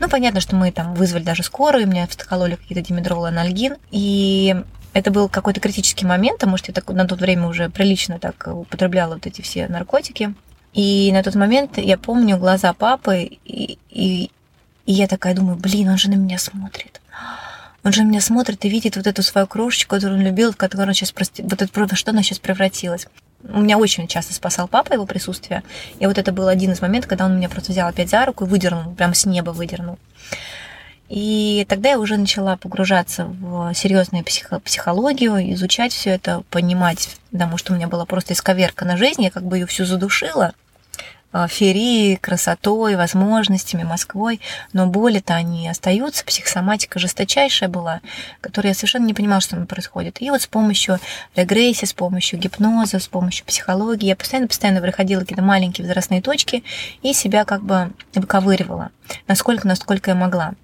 [0.00, 3.76] Ну, понятно, что мы там вызвали даже скорую, мне вкололи какие-то димедрол, анальгин.
[3.90, 4.56] И
[4.92, 8.46] это был какой-то критический момент, потому что я так, на то время уже прилично так
[8.46, 10.34] употребляла вот эти все наркотики.
[10.74, 14.30] И на тот момент я помню глаза папы, и, и,
[14.86, 17.00] и я такая думаю, блин, он же на меня смотрит.
[17.84, 20.88] Он же меня смотрит и видит вот эту свою крошечку, которую он любил, в которую
[20.88, 21.42] он сейчас просто...
[21.42, 23.08] Вот это, во что она сейчас превратилась.
[23.42, 25.64] У меня очень часто спасал папа его присутствие.
[25.98, 28.44] И вот это был один из моментов, когда он меня просто взял опять за руку
[28.44, 29.98] и выдернул, прям с неба выдернул.
[31.12, 37.58] И тогда я уже начала погружаться в серьезную психо- психологию, изучать все это, понимать, потому
[37.58, 40.54] что у меня была просто исковерка на жизнь, я как бы ее всю задушила.
[41.34, 44.40] Э, ферией, красотой, возможностями, Москвой,
[44.72, 48.00] но боли-то они остаются, психосоматика жесточайшая была,
[48.40, 50.22] которая я совершенно не понимала, что там происходит.
[50.22, 50.98] И вот с помощью
[51.36, 56.64] регрессии, с помощью гипноза, с помощью психологии я постоянно-постоянно выходила какие-то маленькие возрастные точки
[57.02, 58.92] и себя как бы выковыривала,
[59.26, 60.54] насколько, насколько я могла.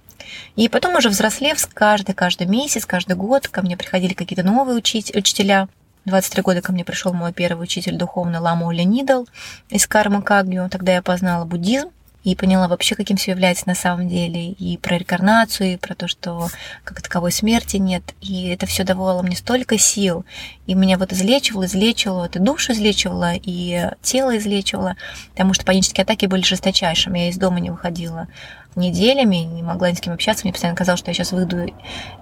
[0.57, 5.15] И потом уже взрослев, каждый, каждый месяц, каждый год ко мне приходили какие-то новые учить,
[5.15, 5.69] учителя,
[6.05, 9.25] 23 года ко мне пришел мой первый учитель духовный Лама Ули Нидл
[9.69, 10.69] из Карма Кагню.
[10.71, 11.91] Тогда я познала буддизм
[12.25, 16.09] и поняла вообще, каким все является на самом деле, и про рекарнацию, и про то,
[16.09, 16.49] что
[16.85, 18.03] как таковой смерти нет.
[18.21, 20.25] И это все давало мне столько сил,
[20.67, 24.97] и меня вот излечивало, излечивало, это душу излечивало, и тело излечивало,
[25.33, 28.29] потому что панические атаки были жесточайшими, я из дома не выходила
[28.77, 31.67] неделями, не могла ни с кем общаться, мне постоянно казалось, что я сейчас выйду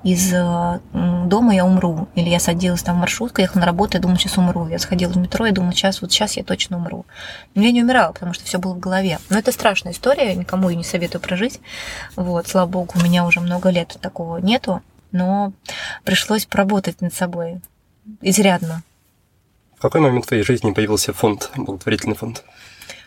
[0.02, 2.08] из дома, я умру.
[2.14, 4.66] Или я садилась там в маршрутку, ехала на работу, я думала, сейчас умру.
[4.68, 7.04] Я сходила в метро, я думала, сейчас, вот сейчас я точно умру.
[7.54, 9.18] Но я не умирала, потому что все было в голове.
[9.28, 11.60] Но это страшная история, никому ее не советую прожить.
[12.14, 14.82] Вот, слава богу, у меня уже много лет такого нету,
[15.12, 15.52] но
[16.04, 17.60] пришлось поработать над собой
[18.22, 18.82] изрядно.
[19.76, 22.44] В какой момент в твоей жизни появился фонд, благотворительный фонд?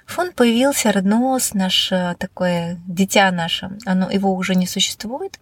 [0.10, 5.40] Фонд появился, роднос, наше такое дитя наше, оно, его уже не существует.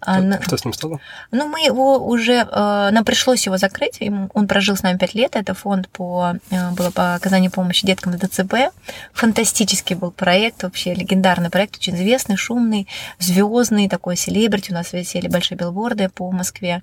[0.00, 1.00] Что, оно, что с ним стало?
[1.32, 3.98] Ну, мы его уже, э, нам пришлось его закрыть,
[4.32, 8.12] он прожил с нами пять лет, это фонд по, э, было по оказанию помощи деткам
[8.12, 8.54] с ДЦП.
[9.12, 12.86] Фантастический был проект, вообще легендарный проект, очень известный, шумный,
[13.18, 16.82] звездный, такой селебрити, у нас висели большие билборды по Москве.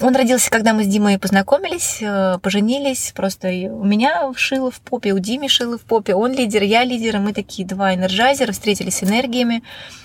[0.00, 3.12] Он родился, когда мы с Димой познакомились, э, поженились.
[3.14, 6.14] Просто у меня шило в попе, у Димы шило в попе.
[6.14, 7.16] Он лидер, я лидер.
[7.16, 9.62] И мы такие два энерджайзера, встретились с энергиями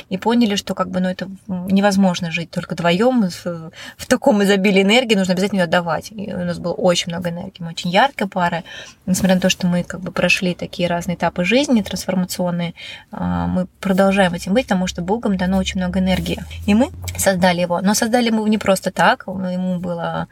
[0.09, 5.15] и поняли, что как бы, ну, это невозможно жить только вдвоем в, таком изобилии энергии.
[5.15, 6.11] Нужно обязательно ее отдавать.
[6.11, 7.61] И у нас было очень много энергии.
[7.61, 8.63] Мы очень яркая пара.
[9.05, 12.73] Несмотря на то, что мы как бы прошли такие разные этапы жизни трансформационные,
[13.11, 16.39] а, мы продолжаем этим быть, потому что Богом дано очень много энергии.
[16.65, 17.81] И мы создали его.
[17.81, 19.25] Но создали мы его не просто так.
[19.27, 20.27] Ему была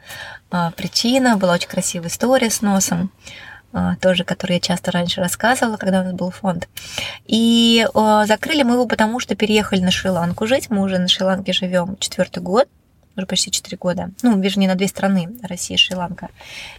[0.50, 3.10] а, причина, была очень красивая история с носом
[3.72, 6.68] а, тоже, которую я часто раньше рассказывала, когда у нас был фонд.
[7.26, 10.70] И а, закрыли мы его, потому что переехали на Шри-Ланку жить.
[10.70, 12.68] Мы уже на Шри-Ланке живем четвертый год
[13.16, 16.28] уже почти 4 года, ну, вернее, на две страны, Россия и Шри-Ланка.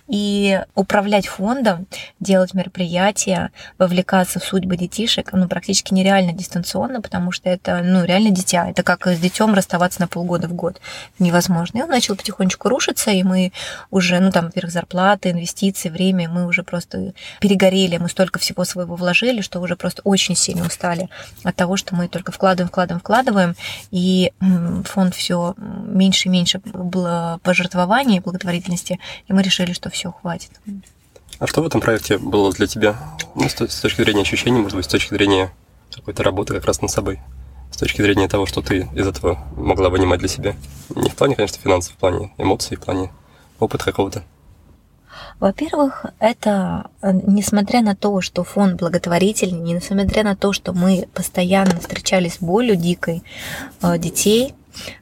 [0.07, 1.87] И управлять фондом,
[2.19, 8.31] делать мероприятия, вовлекаться в судьбы детишек, ну, практически нереально дистанционно, потому что это, ну, реально
[8.31, 8.69] дитя.
[8.69, 10.81] Это как с детем расставаться на полгода в год.
[11.19, 11.79] Невозможно.
[11.79, 13.51] И он начал потихонечку рушиться, и мы
[13.91, 18.95] уже, ну, там, во-первых, зарплаты, инвестиции, время, мы уже просто перегорели, мы столько всего своего
[18.95, 21.09] вложили, что уже просто очень сильно устали
[21.43, 23.55] от того, что мы только вкладываем, вкладываем, вкладываем,
[23.91, 24.31] и
[24.85, 30.51] фонд все меньше меньше и меньше было пожертвований благотворительности, и мы решили, что все, хватит.
[31.39, 32.95] А что в этом проекте было для тебя?
[33.35, 35.51] Ну, с, с точки зрения ощущений, может быть, с точки зрения
[35.93, 37.19] какой-то работы как раз над собой?
[37.71, 40.55] С точки зрения того, что ты из этого могла вынимать для себя?
[40.95, 43.11] Не в плане, конечно, финансов, в плане эмоций, в плане
[43.59, 44.23] опыта какого-то.
[45.39, 51.77] Во-первых, это э, несмотря на то, что фонд благотворительный, несмотря на то, что мы постоянно
[51.79, 53.23] встречались с болью дикой
[53.81, 54.53] э, детей,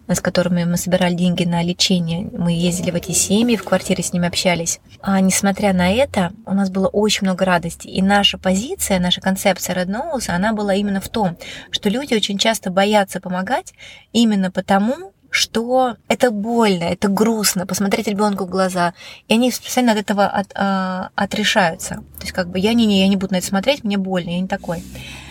[0.08, 2.30] с которыми мы собирали деньги на лечение.
[2.32, 4.80] Мы ездили в эти семьи, в квартире с ними общались.
[5.02, 7.88] А несмотря на это, у нас было очень много радости.
[7.88, 9.94] И наша позиция, наша концепция Red
[10.28, 11.38] она была именно в том,
[11.72, 13.74] что люди очень часто боятся помогать
[14.12, 18.94] именно потому, что это больно, это грустно, посмотреть ребенку в глаза,
[19.28, 21.96] и они специально от этого от, а, отрешаются.
[22.18, 24.30] То есть как бы я не, не, я не буду на это смотреть, мне больно,
[24.30, 24.84] я не такой.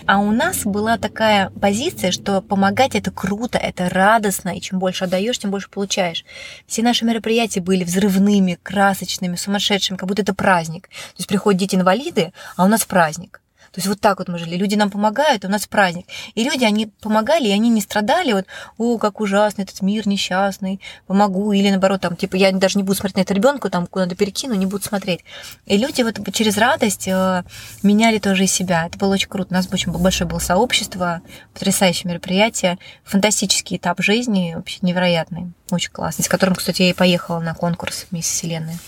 [0.07, 5.05] А у нас была такая позиция, что помогать это круто, это радостно, и чем больше
[5.05, 6.25] отдаешь, тем больше получаешь.
[6.67, 10.89] Все наши мероприятия были взрывными, красочными, сумасшедшими, как будто это праздник.
[10.89, 13.42] То есть приходят дети-инвалиды, а у нас праздник.
[13.73, 14.57] То есть вот так вот мы жили.
[14.57, 16.07] Люди нам помогают, у нас праздник.
[16.35, 18.33] И люди, они помогали, и они не страдали.
[18.33, 21.53] Вот, о, как ужасно, этот мир несчастный, помогу.
[21.53, 24.55] Или наоборот, там, типа, я даже не буду смотреть на этого ребенка, там, куда-то перекину,
[24.55, 25.21] не буду смотреть.
[25.65, 27.45] И люди вот через радость э,
[27.83, 28.87] меняли тоже и себя.
[28.87, 29.49] Это было очень круто.
[29.51, 31.23] У нас очень большое было сообщество,
[31.55, 37.41] потрясающее мероприятие, фантастический этап жизни, вообще невероятный, очень классный, с которым, кстати, я и поехала
[37.41, 38.79] на конкурс «Мисс Вселенная».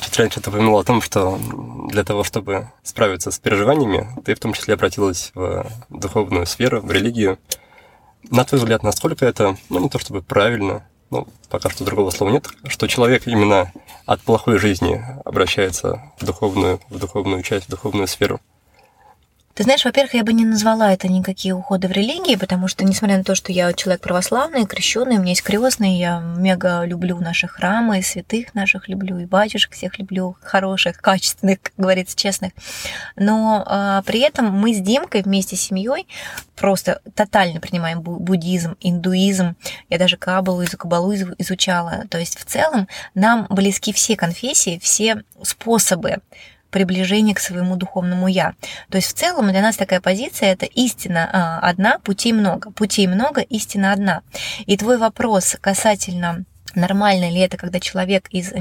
[0.00, 1.38] Чуть раньше ты упомянула о том, что
[1.88, 6.90] для того, чтобы справиться с переживаниями, ты в том числе обратилась в духовную сферу, в
[6.90, 7.38] религию.
[8.30, 12.30] На твой взгляд, насколько это, ну не то чтобы правильно, ну пока что другого слова
[12.30, 13.72] нет, что человек именно
[14.06, 18.40] от плохой жизни обращается в духовную, в духовную часть, в духовную сферу?
[19.60, 23.18] Ты знаешь, во-первых, я бы не назвала это никакие уходы в религии, потому что, несмотря
[23.18, 27.46] на то, что я человек православный, крещенный, у меня есть крестный, я мега люблю наши
[27.46, 32.52] храмы, и святых наших люблю, и батюшек всех люблю, хороших, качественных, как говорится, честных.
[33.16, 36.08] Но а, при этом мы с Димкой вместе с семьей
[36.56, 39.56] просто тотально принимаем буддизм, индуизм.
[39.90, 42.04] Я даже кабалу, кабалу изучала.
[42.08, 46.20] То есть в целом нам близки все конфессии, все способы
[46.70, 48.54] приближение к своему духовному я.
[48.90, 52.70] То есть в целом для нас такая позиция это истина а, одна, путей много.
[52.70, 54.22] Путей много, истина одна.
[54.66, 58.52] И твой вопрос касательно Нормально ли это, когда человек из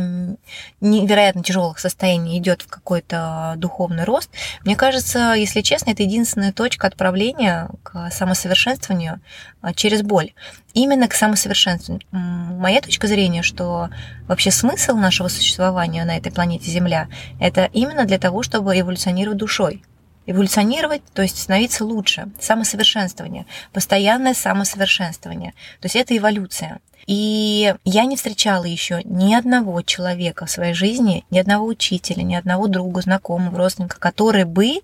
[0.82, 4.30] невероятно тяжелых состояний идет в какой-то духовный рост?
[4.66, 9.22] Мне кажется, если честно, это единственная точка отправления к самосовершенствованию
[9.62, 10.34] а, через боль.
[10.74, 12.06] Именно к самосовершенствованию.
[12.12, 13.90] Моя точка зрения, что
[14.28, 17.08] вообще смысл нашего существования на этой планете Земля–
[17.40, 19.84] это именно для того, чтобы эволюционировать душой
[20.30, 25.54] эволюционировать, то есть становиться лучше, самосовершенствование, постоянное самосовершенствование.
[25.82, 26.82] То есть это эволюция.
[27.10, 32.36] И я не встречала еще ни одного человека в своей жизни, ни одного учителя, ни
[32.36, 34.82] одного друга, знакомого, родственника, который бы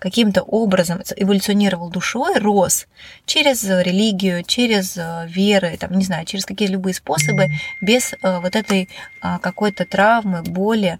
[0.00, 2.88] каким-то образом эволюционировал душой, рос
[3.26, 7.46] через религию, через э, веры, там, не знаю, через какие-то любые способы,
[7.80, 8.88] без э, вот этой
[9.20, 10.98] а, какой-то травмы, боли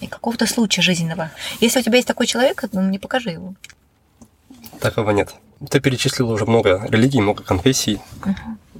[0.00, 1.30] и какого-то случая жизненного.
[1.60, 3.52] Если у тебя есть такой человек, ну, мне покажи его.
[4.80, 5.34] Такого нет.
[5.68, 8.00] Ты перечислила уже много религий, много конфессий.
[8.24, 8.71] Угу.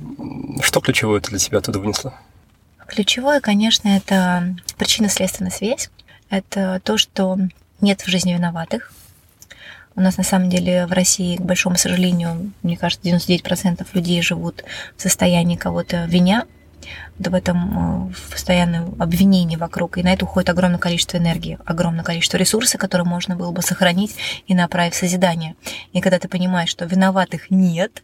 [0.60, 2.14] Что ключевое ты для себя оттуда вынесла?
[2.86, 5.90] Ключевое, конечно, это причинно-следственная связь.
[6.28, 7.38] Это то, что
[7.80, 8.92] нет в жизни виноватых.
[9.94, 14.64] У нас на самом деле в России, к большому сожалению, мне кажется, 99% людей живут
[14.96, 16.46] в состоянии кого-то виня,
[17.18, 19.98] в этом э, постоянном обвинении вокруг.
[19.98, 24.16] И на это уходит огромное количество энергии, огромное количество ресурсов, которые можно было бы сохранить
[24.46, 25.54] и направить в созидание.
[25.92, 28.02] И когда ты понимаешь, что виноватых нет,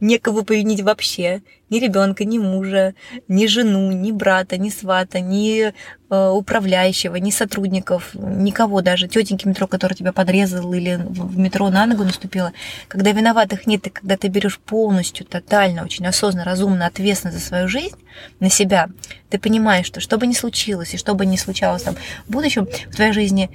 [0.00, 1.42] некого повинить вообще.
[1.68, 2.94] Ни ребенка, ни мужа,
[3.26, 9.66] ни жену, ни брата, ни свата, ни э, управляющего, ни сотрудников, никого, даже тетеньки метро,
[9.66, 12.52] которая тебя подрезала или в метро на ногу наступила.
[12.86, 17.66] Когда виноватых нет, и когда ты берешь полностью, тотально, очень осознанно, разумно, ответственно за свою
[17.66, 17.96] жизнь
[18.38, 18.88] на себя,
[19.28, 22.68] ты понимаешь, что что бы ни случилось и что бы ни случалось там в будущем,
[22.90, 23.50] в твоей жизни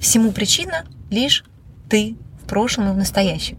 [0.00, 1.44] всему причина лишь
[1.88, 3.58] ты в прошлом и в настоящем.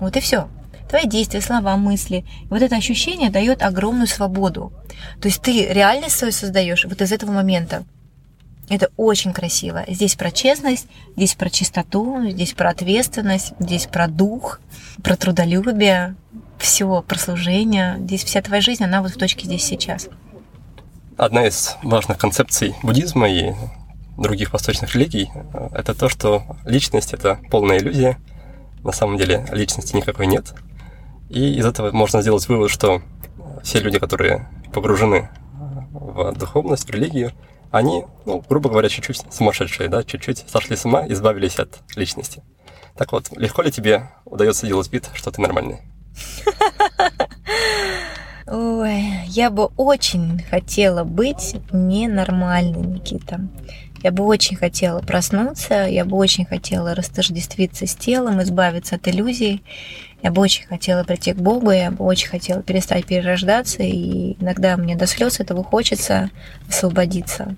[0.00, 0.48] Вот и все
[0.90, 2.24] твои действия, слова, мысли.
[2.42, 4.72] И вот это ощущение дает огромную свободу.
[5.20, 7.84] То есть ты реальность свою создаешь вот из этого момента.
[8.68, 9.84] Это очень красиво.
[9.88, 14.60] Здесь про честность, здесь про чистоту, здесь про ответственность, здесь про дух,
[15.02, 16.14] про трудолюбие,
[16.58, 17.96] все про служение.
[18.00, 20.08] Здесь вся твоя жизнь, она вот в точке здесь сейчас.
[21.16, 23.52] Одна из важных концепций буддизма и
[24.16, 25.30] других восточных религий–
[25.74, 28.18] это то, что личность– это полная иллюзия.
[28.82, 30.54] На самом деле личности никакой нет.
[31.30, 33.02] И из этого можно сделать вывод, что
[33.62, 35.30] все люди, которые погружены
[35.92, 37.32] в духовность, в религию,
[37.70, 42.42] они, ну, грубо говоря, чуть-чуть сумасшедшие, да, чуть-чуть сошли с ума, избавились от личности.
[42.96, 45.78] Так вот, легко ли тебе удается делать вид, что ты нормальный?
[48.48, 53.40] Ой, я бы очень хотела быть ненормальной, Никита.
[54.02, 59.62] Я бы очень хотела проснуться, я бы очень хотела растождествиться с телом, избавиться от иллюзий.
[60.22, 64.76] Я бы очень хотела прийти к Богу, я бы очень хотела перестать перерождаться, и иногда
[64.76, 66.30] мне до слез этого хочется
[66.68, 67.56] освободиться.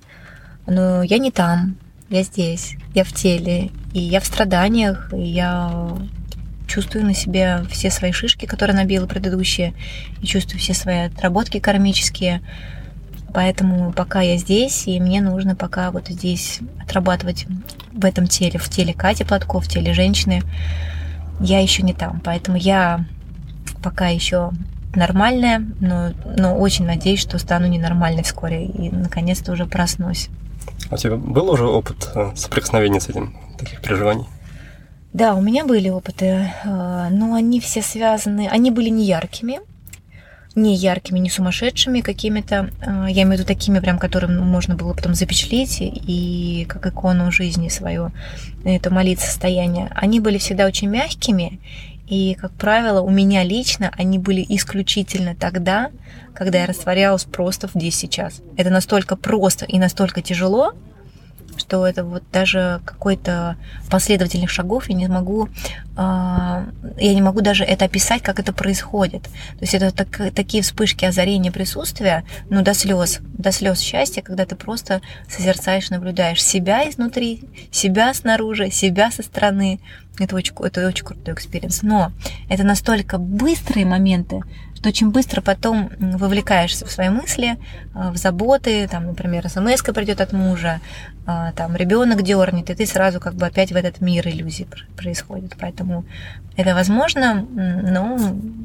[0.66, 1.76] Но я не там,
[2.08, 5.96] я здесь, я в теле, и я в страданиях, и я
[6.68, 9.74] чувствую на себе все свои шишки, которые набила предыдущие,
[10.20, 12.42] и чувствую все свои отработки кармические.
[13.34, 17.46] Поэтому пока я здесь, и мне нужно пока вот здесь отрабатывать
[17.92, 20.42] в этом теле, в теле Кати Платков, в теле женщины,
[21.42, 22.20] я еще не там.
[22.24, 23.04] Поэтому я
[23.82, 24.50] пока еще
[24.94, 30.28] нормальная, но, но очень надеюсь, что стану ненормальной вскоре и наконец-то уже проснусь.
[30.90, 34.26] А у тебя был уже опыт э, соприкосновения с этим, таких переживаний?
[35.12, 39.60] Да, у меня были опыты, э, но они все связаны, они были не яркими,
[40.54, 44.92] не яркими, не сумасшедшими какими-то, э, я имею в виду такими прям, которым можно было
[44.94, 48.12] потом запечатлеть и как икону жизни свою,
[48.64, 49.90] это молиться состояние.
[49.94, 51.60] Они были всегда очень мягкими,
[52.06, 55.90] и, как правило, у меня лично они были исключительно тогда,
[56.34, 58.42] когда я растворялась просто здесь сейчас.
[58.56, 60.74] Это настолько просто и настолько тяжело,
[61.62, 63.56] что это вот даже какой-то
[63.88, 65.48] последовательных шагов я не могу,
[65.96, 66.66] а,
[66.98, 69.22] я не могу даже это описать, как это происходит.
[69.22, 74.44] То есть это так, такие вспышки озарения присутствия, ну, до слез, до слез счастья, когда
[74.44, 79.78] ты просто созерцаешь, наблюдаешь себя изнутри, себя снаружи, себя со стороны.
[80.18, 81.82] Это очень, это очень крутой experience.
[81.82, 82.12] Но
[82.50, 84.42] это настолько быстрые моменты,
[84.82, 87.56] что очень быстро потом вовлекаешься в свои мысли,
[87.94, 90.80] э, в заботы, там, например, смс придет от мужа,
[91.24, 95.56] там, ребенок дернет, и ты сразу как бы опять в этот мир иллюзий происходит.
[95.60, 96.04] Поэтому
[96.56, 98.18] это возможно, но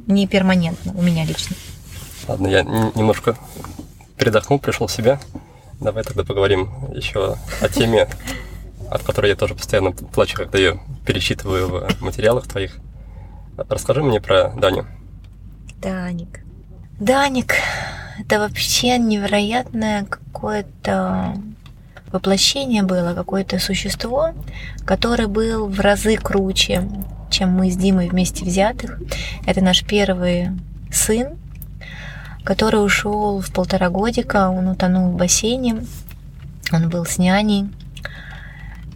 [0.08, 1.56] не перманентно у меня лично.
[2.28, 3.38] Ладно, я немножко
[4.18, 5.20] передохнул, пришел в себя.
[5.80, 8.08] Давай тогда поговорим еще о теме,
[8.90, 12.78] от которой я тоже постоянно плачу, когда ее перечитываю в материалах твоих.
[13.70, 14.88] Расскажи мне про Даню.
[15.82, 16.42] Даник.
[17.00, 17.54] Даник—
[18.20, 21.36] это вообще невероятное какое-то
[22.18, 24.32] воплощение было, какое-то существо,
[24.86, 26.90] которое был в разы круче,
[27.30, 29.00] чем мы с Димой вместе взятых.
[29.46, 30.50] Это наш первый
[30.92, 31.38] сын,
[32.44, 35.84] который ушел в полтора годика, он утонул в бассейне,
[36.72, 37.70] он был с няней,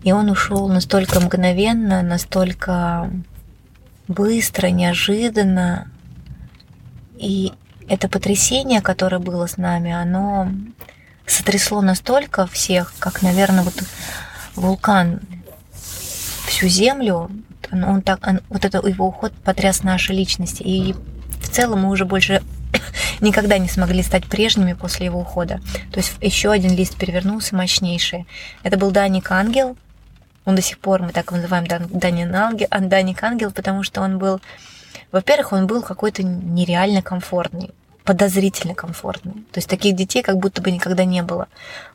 [0.03, 3.11] и он ушел настолько мгновенно, настолько
[4.07, 5.87] быстро, неожиданно,
[7.17, 7.53] и
[7.87, 10.51] это потрясение, которое было с нами, оно
[11.31, 13.83] сотрясло настолько всех, как, наверное, вот
[14.55, 15.21] вулкан
[16.45, 17.31] всю землю.
[17.71, 20.61] Он, он так, он, вот это его уход потряс наши личности.
[20.61, 20.93] И
[21.41, 22.43] в целом мы уже больше
[23.21, 25.61] никогда не смогли стать прежними после его ухода.
[25.91, 28.27] То есть еще один лист перевернулся мощнейший.
[28.63, 29.77] Это был Даник Ангел.
[30.43, 34.17] Он до сих пор, мы так его называем Даник Ангел, Даник Ангел, потому что он
[34.17, 34.41] был
[35.11, 37.71] во-первых, он был какой-то нереально комфортный
[38.03, 39.33] подозрительно комфортный.
[39.51, 41.47] То есть таких детей как будто бы никогда не было.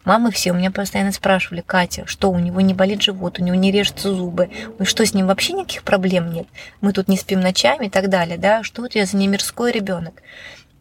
[0.04, 3.56] Мамы все у меня постоянно спрашивали, Катя, что у него не болит живот, у него
[3.56, 4.50] не режутся зубы,
[4.82, 6.46] что с ним вообще никаких проблем нет,
[6.80, 10.22] мы тут не спим ночами и так далее, да, что у тебя за немирской ребенок.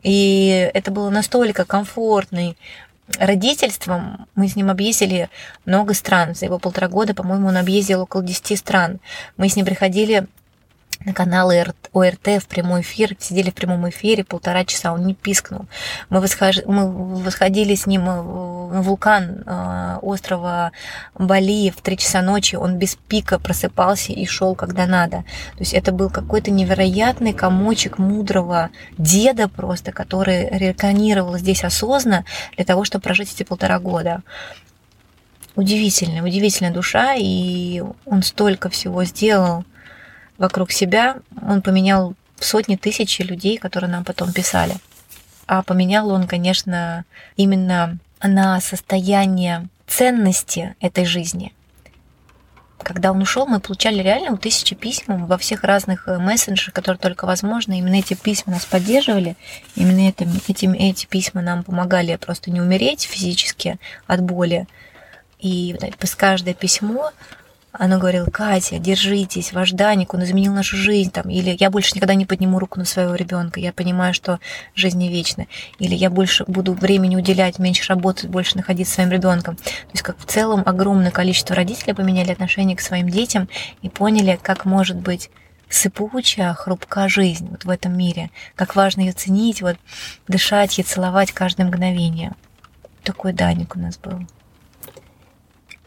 [0.04, 2.56] И это было настолько комфортный
[3.20, 5.30] родительством мы с ним объездили
[5.66, 6.36] много стран.
[6.36, 9.00] За его полтора года, по-моему, он объездил около 10 стран.
[9.38, 10.28] Мы с ним приходили
[11.06, 15.68] на канал ОРТ в прямой эфир, сидели в прямом эфире полтора часа, он не пискнул.
[16.10, 16.66] Мы, восхож...
[16.66, 16.92] мы
[17.24, 20.72] восходили с ним э, на вулкан э, острова
[21.14, 25.18] Бали в три часа ночи, он без пика просыпался и шел когда надо.
[25.54, 32.66] То есть это был какой-то невероятный комочек мудрого деда просто, который реинкарнировал здесь осознанно для
[32.66, 34.24] того, чтобы прожить эти полтора года
[35.56, 39.64] удивительная, удивительная душа, и он столько всего сделал
[40.38, 44.76] вокруг себя, он поменял сотни тысяч людей, которые нам потом писали.
[45.48, 51.54] А поменял он, конечно, именно на состояние ценности этой жизни.
[52.80, 57.26] Когда он ушел, мы получали реально тысячи писем во всех разных э, мессенджерах, которые только
[57.26, 57.74] возможно.
[57.74, 59.38] Именно эти письма нас поддерживали,
[59.76, 64.68] именно это, эти, эти письма нам помогали просто не умереть физически от боли.
[65.40, 65.76] И
[66.16, 67.12] каждое письмо
[67.80, 72.16] она говорила, Катя, держитесь, ваш Даник, он изменил нашу жизнь, там, или я больше никогда
[72.16, 74.40] не подниму руку на своего ребенка, я понимаю, что
[74.76, 75.48] жизнь не вечна,
[75.80, 79.56] или я больше буду времени уделять, меньше работать, больше находиться с своим ребенком.
[79.56, 83.50] То есть как в целом огромное количество родителей поменяли отношение к своим детям
[83.82, 85.30] и поняли, как может быть
[85.70, 89.78] сыпучая, хрупкая жизнь вот в этом мире, как важно ее ценить, вот
[90.28, 92.34] дышать и целовать каждое мгновение.
[93.04, 94.26] Такой Даник у нас был.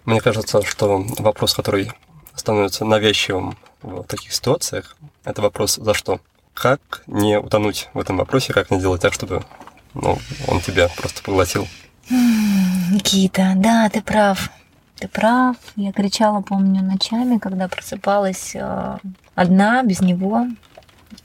[0.08, 1.92] Мне кажется, что вопрос, который
[2.34, 6.22] становится навязчивым в таких ситуациях, это вопрос «за что?».
[6.54, 9.44] Как не утонуть в этом вопросе, как не сделать так, чтобы
[9.92, 11.68] ну, он тебя просто поглотил?
[12.08, 14.50] Никита, да, ты прав.
[14.96, 15.56] ты прав.
[15.76, 18.96] Я кричала, помню, ночами, когда просыпалась э,
[19.34, 20.46] одна, без него.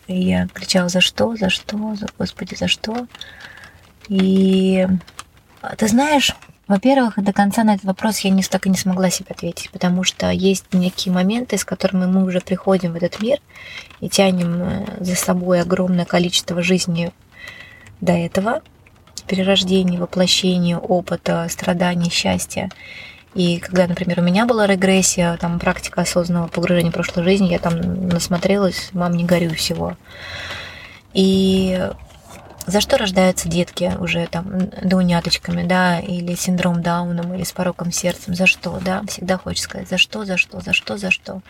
[0.07, 3.07] И я кричала, за что, за что, за Господи, за что.
[4.09, 4.85] И
[5.77, 6.35] ты знаешь,
[6.67, 10.03] во-первых, до конца на этот вопрос я не, так и не смогла себе ответить, потому
[10.03, 13.39] что есть некие моменты, с которыми мы уже приходим в этот мир
[13.99, 17.11] и тянем э, за собой огромное количество жизни
[17.99, 18.61] до этого,
[19.27, 22.69] перерождения, воплощения, опыта, страданий, счастья.
[23.33, 27.59] И когда, например, у меня была регрессия, там практика осознанного погружения в прошлую жизнь, я
[27.59, 29.97] там насмотрелась, мам, не горю всего.
[31.13, 31.89] И
[32.65, 38.35] за что рождаются детки уже там дауняточками, да, или синдром Дауном, или с пороком сердцем,
[38.35, 41.41] за что, да, всегда хочется сказать, за что, за что, за что, за что.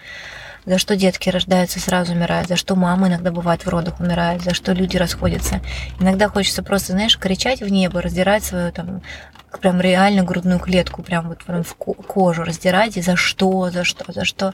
[0.65, 4.53] За что детки рождаются сразу умирают, за что мамы иногда бывают в родах умирают, за
[4.53, 5.59] что люди расходятся.
[5.99, 9.01] Иногда хочется просто, знаешь, кричать в небо, раздирать свою там
[9.59, 14.11] прям реально грудную клетку, прям вот прям в кожу раздирать, и за что, за что,
[14.11, 14.53] за что.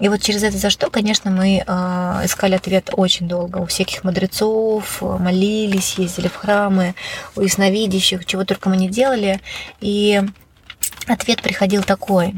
[0.00, 3.58] И вот через это за что, конечно, мы э, искали ответ очень долго.
[3.58, 6.94] У всяких мудрецов, молились, ездили в храмы,
[7.34, 9.40] у ясновидящих, чего только мы не делали.
[9.80, 10.22] И
[11.08, 12.34] ответ приходил такой.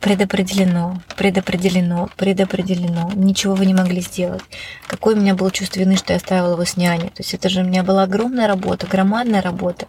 [0.00, 3.10] Предопределено, предопределено, предопределено.
[3.14, 4.42] Ничего вы не могли сделать.
[4.86, 7.08] Какое у меня было чувство вины, что я оставила его с няней.
[7.08, 9.86] То есть это же у меня была огромная работа, громадная работа.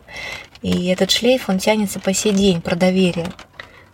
[0.61, 3.27] И этот шлейф, он тянется по сей день про доверие.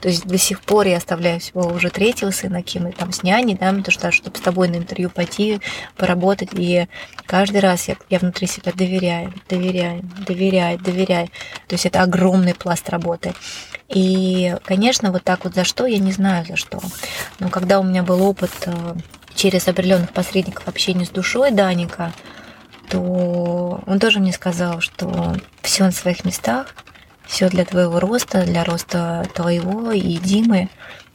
[0.06, 3.58] То есть до сих пор я оставляю всего уже третьего сына, Ким, там с няней,
[3.60, 5.62] да, то что, чтобы с тобой на интервью пойти,
[5.98, 6.50] поработать.
[6.52, 6.88] И
[7.26, 11.30] каждый раз я, я внутри себя доверяю, доверяю, доверяю, доверяю.
[11.66, 13.34] То есть это огромный пласт работы.
[13.90, 16.80] И, конечно, вот так вот за что, я не знаю за что.
[17.40, 18.94] Но когда у меня был опыт э,
[19.34, 22.14] через определенных посредников общения с душой Даника,
[22.90, 26.76] то он тоже мне сказал, что все на своих местах,
[27.28, 30.70] все для твоего роста, для роста твоего и Димы.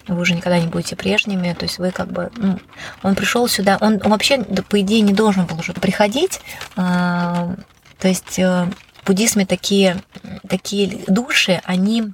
[0.07, 1.53] Вы уже никогда не будете прежними.
[1.53, 2.31] То есть вы как бы...
[2.37, 2.59] Ну,
[3.03, 6.41] он пришел сюда, он, вообще, по идее, не должен был уже приходить.
[6.77, 7.55] А,
[7.99, 8.69] то есть э,
[9.03, 10.03] в буддизме такие,
[10.49, 12.13] такие души, они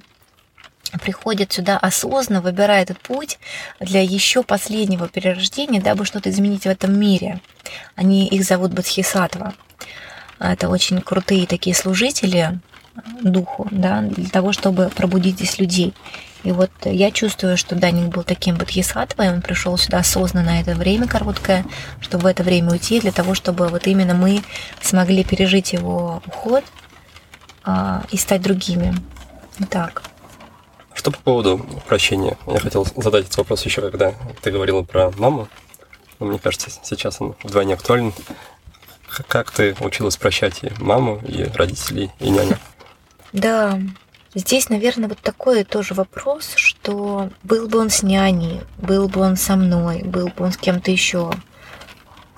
[1.01, 3.39] приходят сюда осознанно, выбирая этот путь
[3.79, 7.41] для еще последнего перерождения, дабы что-то изменить в этом мире.
[7.95, 9.53] Они их зовут Бодхисаттва.
[10.39, 12.59] Это очень крутые такие служители,
[13.21, 15.93] духу, да, для того, чтобы пробудить здесь людей.
[16.43, 20.75] И вот я чувствую, что Даник был таким бодхисаттвой, он пришел сюда осознанно на это
[20.75, 21.65] время короткое,
[21.99, 24.41] чтобы в это время уйти, для того, чтобы вот именно мы
[24.81, 26.63] смогли пережить его уход
[27.63, 28.93] а, и стать другими.
[29.69, 30.03] Так.
[30.93, 32.37] Что по поводу прощения?
[32.47, 35.47] Я хотел задать этот вопрос еще, когда ты говорила про маму.
[36.19, 38.13] Но мне кажется, сейчас он вдвойне актуален.
[39.27, 42.57] Как ты училась прощать и маму, и родителей, и няню?
[43.37, 43.79] Да,
[44.33, 49.35] здесь, наверное, вот такой тоже вопрос, что был бы он с няней, был бы он
[49.35, 51.29] со мной, был бы он с кем-то еще.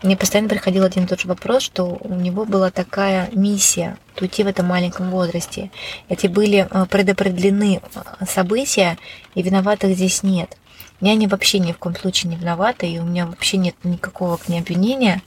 [0.03, 4.43] Мне постоянно приходил один и тот же вопрос, что у него была такая миссия уйти
[4.43, 5.71] в этом маленьком возрасте.
[6.09, 8.97] Эти были э, предопределены э, события,
[9.35, 10.57] и виноватых здесь нет.
[10.99, 14.49] Няня вообще ни в коем случае не виновата, и у меня вообще нет никакого к
[14.49, 15.21] ней обвинения.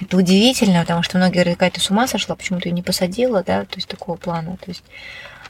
[0.00, 3.42] Это удивительно, потому что многие говорят, какая-то с ума сошла, почему ты ее не посадила,
[3.44, 4.56] да, то есть такого плана.
[4.56, 4.82] То есть,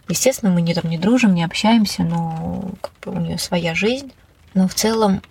[0.09, 4.13] естественно, мы не, там, не дружим, не общаемся, но как бы у нее своя жизнь.
[4.55, 5.23] Но в целом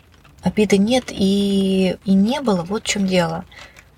[0.42, 3.46] обиды нет и, и не было, вот в чем дело.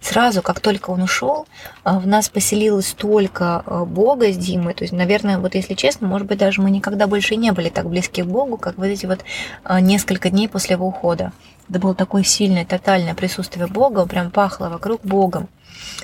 [0.02, 1.48] Сразу, как только он ушел,
[1.86, 4.74] а, в нас поселилось столько а, Бога с Димой.
[4.74, 7.88] То есть, наверное, вот если честно, может быть, даже мы никогда больше не были так
[7.88, 9.24] близки к Богу, как вот эти вот
[9.64, 11.32] а, несколько дней после его ухода.
[11.70, 15.50] Это было такое сильное, тотальное присутствие Бога, прям пахло вокруг Богом.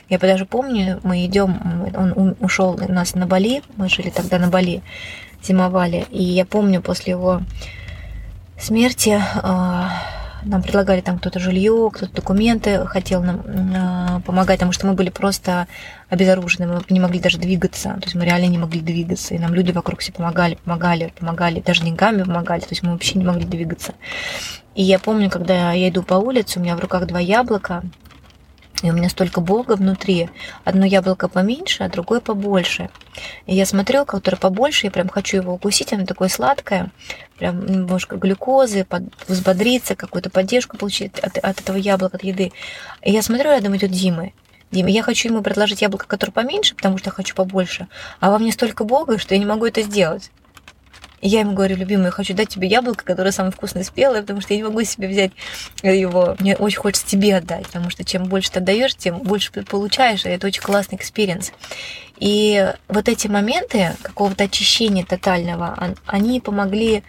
[0.10, 4.48] Я даже помню, мы идем, он ушел у нас на Бали, мы жили тогда на
[4.48, 4.82] Бали,
[5.44, 7.42] зимовали, и я помню после его
[8.60, 9.22] смерти
[10.44, 15.10] нам предлагали там кто-то жилье, кто-то документы хотел нам э, помогать, потому что мы были
[15.10, 15.68] просто
[16.10, 19.54] обезоружены, мы не могли даже двигаться, то есть мы реально не могли двигаться, и нам
[19.54, 23.46] люди вокруг все помогали, помогали, помогали, даже деньгами помогали, то есть мы вообще не могли
[23.46, 23.94] двигаться.
[24.80, 27.84] И я помню, когда я иду по улице, у меня в руках два яблока,
[28.82, 30.30] и у меня столько Бога внутри.
[30.64, 32.90] Одно яблоко поменьше, а другое побольше.
[33.46, 36.92] И я смотрю, которое побольше, я прям хочу его укусить, оно такое сладкое.
[37.38, 42.54] Прям немножко глюкозы, под, взбодриться, какую-то поддержку получить от, от этого яблока, от еды.
[43.02, 44.32] И я смотрю, рядом идет Дима.
[44.72, 47.90] Дима, я хочу ему предложить яблоко, которое поменьше, потому что хочу побольше.
[48.22, 50.32] А во мне столько Бога, что я не могу это сделать.
[51.22, 54.54] Я ему говорю, любимый, я хочу дать тебе яблоко, которое самое вкусное спелое, потому что
[54.54, 55.32] я не могу себе взять
[55.84, 56.36] его.
[56.40, 60.26] Мне очень хочется тебе отдать, потому что чем больше ты отдаешь, тем больше ты получаешь,
[60.26, 61.52] и это очень классный experience.
[62.20, 67.04] И вот эти моменты какого-то очищения тотального, они помогли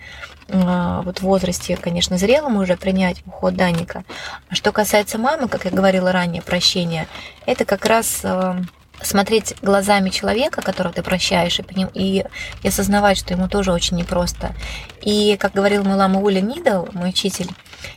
[0.53, 4.05] а, вот в возрасте, конечно, зрелым уже принять уход Даника.
[4.49, 7.07] А что касается мамы, как я говорила ранее, прощения,
[7.47, 8.61] это как раз а,
[9.03, 12.25] смотреть глазами человека, которого ты прощаешь, и, поним, и,
[12.63, 14.55] и осознавать, что ему тоже очень непросто.
[15.03, 17.49] И, как говорил мой лама Уля Нидл, мой учитель,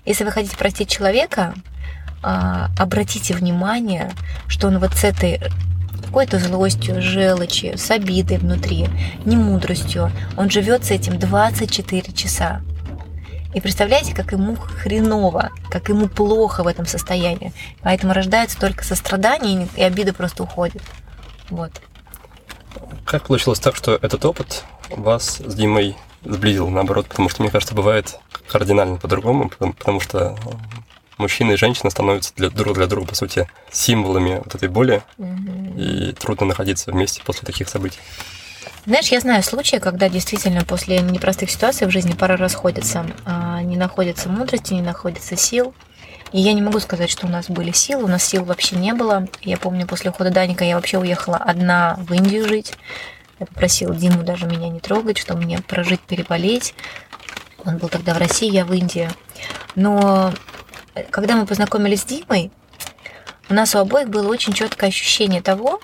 [0.06, 1.54] если вы хотите простить человека,
[2.22, 4.12] а, обратите внимание,
[4.47, 5.41] что он вот с этой
[6.06, 8.88] какой-то злостью, желчью, с обидой внутри,
[9.26, 10.12] не мудростью.
[10.38, 12.62] Он живет с этим 24 часа.
[13.54, 17.54] И представляете, как ему хреново, как ему плохо в этом состоянии.
[17.82, 20.82] Поэтому рождается только сострадание, и обида просто уходит.
[21.49, 21.72] Вот.
[23.06, 27.76] Как получилось так, что этот опыт вас с Димой сблизил, наоборот, потому что, мне кажется,
[27.76, 30.36] бывает кардинально по-другому, потому что
[31.18, 35.78] мужчина и женщина становятся для, друг для друга, по сути, символами вот этой боли, угу.
[35.78, 37.99] и трудно находиться вместе после таких событий.
[38.86, 43.78] Знаешь, я знаю случаи, когда действительно после непростых ситуаций в жизни пара расходится, а, не
[43.78, 45.74] находится мудрости, не находится сил.
[46.34, 48.94] И я не могу сказать, что у нас были силы, у нас сил вообще не
[48.94, 49.28] было.
[49.42, 52.74] Я помню, после ухода Даника я вообще уехала одна в Индию жить.
[53.40, 56.76] Я попросила Диму даже меня не трогать, что мне прожить, переболеть.
[57.64, 59.10] Он был тогда в России, я в Индии.
[59.76, 60.34] Но
[60.96, 62.52] э, когда мы познакомились с Димой,
[63.50, 65.80] у нас у обоих было очень четкое ощущение того,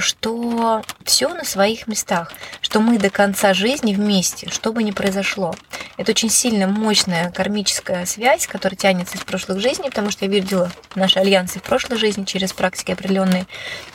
[0.00, 5.54] что все на своих местах, что мы до конца жизни вместе, что бы ни произошло.
[5.96, 10.70] Это очень сильная, мощная кармическая связь, которая тянется из прошлых жизней, потому что я видела
[10.94, 13.46] наши альянсы в прошлой жизни через практики определенные.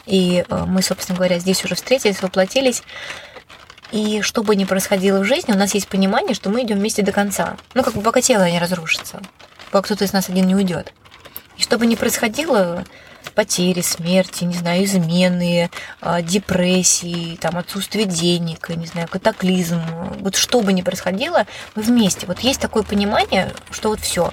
[0.06, 2.84] И э, мы, собственно говоря, здесь уже встретились, воплотились.
[3.92, 7.02] И что бы ни происходило в жизни, у нас есть понимание, что мы идем вместе
[7.02, 7.58] до конца.
[7.74, 9.22] Ну, как бы пока тело не разрушится,
[9.70, 10.94] пока кто-то из нас один не уйдет.
[11.58, 12.86] И что бы ни происходило,
[13.30, 15.69] потери, смерти, не знаю, измены,
[16.01, 19.82] а, депрессии, там, отсутствие денег, не знаю, катаклизм.
[20.19, 21.45] Вот что бы ни происходило,
[21.76, 22.28] мы вместе.
[22.28, 24.32] Вот есть такое понимание, что вот все.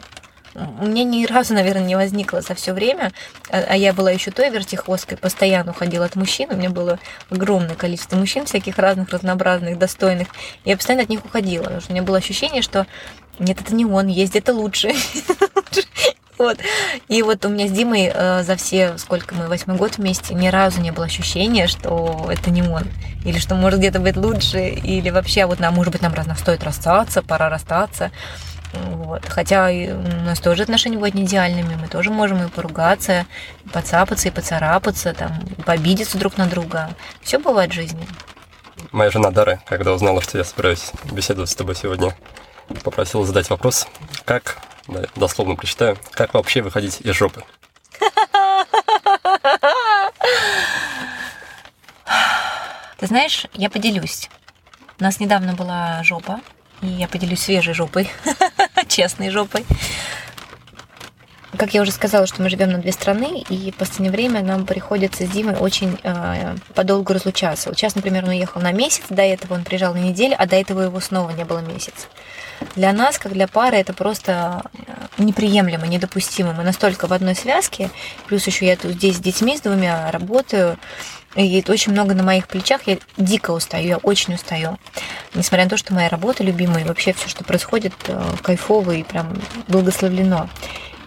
[0.55, 3.13] У меня ни разу, наверное, не возникло за все время,
[3.51, 6.99] а, а я была еще той вертихвосткой, постоянно уходила от мужчин, у меня было
[7.31, 10.29] огромное количество мужчин всяких разных, разнообразных, достойных,
[10.65, 12.87] я постоянно от них уходила, потому что у меня было ощущение, что
[13.39, 14.93] нет, это не он, есть это лучше.
[16.39, 16.59] Вот.
[17.09, 20.49] И вот у меня с Димой э, за все, сколько мы, восьмой год вместе, ни
[20.49, 22.85] разу не было ощущения, что это не он.
[23.25, 26.63] Или что может где-то быть лучше, или вообще вот нам, может быть, нам разно стоит
[26.63, 28.13] расстаться, пора расстаться.
[28.73, 29.25] Вот.
[29.27, 33.27] Хотя у нас тоже отношения бывают не идеальными, мы тоже можем и поругаться,
[33.65, 36.91] и поцапаться, и поцарапаться, там, и пообидеться друг на друга.
[37.23, 38.07] Все бывает в жизни.
[38.93, 42.17] Моя жена Дара, когда узнала, что я собираюсь беседовать с тобой сегодня,
[42.85, 43.89] попросила задать вопрос,
[44.25, 44.59] как
[45.17, 45.97] дословно прочитаю.
[46.13, 47.45] Как вообще выходить из жопы?
[52.99, 54.29] Ты знаешь, я поделюсь.
[54.99, 56.41] У нас недавно была жопа,
[56.83, 58.11] и я поделюсь свежей жопой,
[58.89, 59.65] честной жопой.
[61.57, 64.67] Как я уже сказала, что мы живем на две страны, и в последнее время нам
[64.67, 67.69] приходится с Димой очень э, подолгу разлучаться.
[67.69, 70.57] Вот сейчас, например, он уехал на месяц, до этого он приезжал на неделю, а до
[70.57, 72.09] этого его снова не было месяц.
[72.75, 76.53] Для нас, как для пары, это просто э, неприемлемо, недопустимо.
[76.53, 77.91] Мы настолько в одной связке,
[78.27, 80.79] плюс еще я тут здесь с детьми, с двумя работаю,
[81.35, 84.79] и это очень много на моих плечах, я дико устаю, я очень устаю.
[85.35, 89.03] Несмотря на то, что моя работа любимая, и вообще все, что происходит, э, кайфово и
[89.03, 90.49] прям благословлено.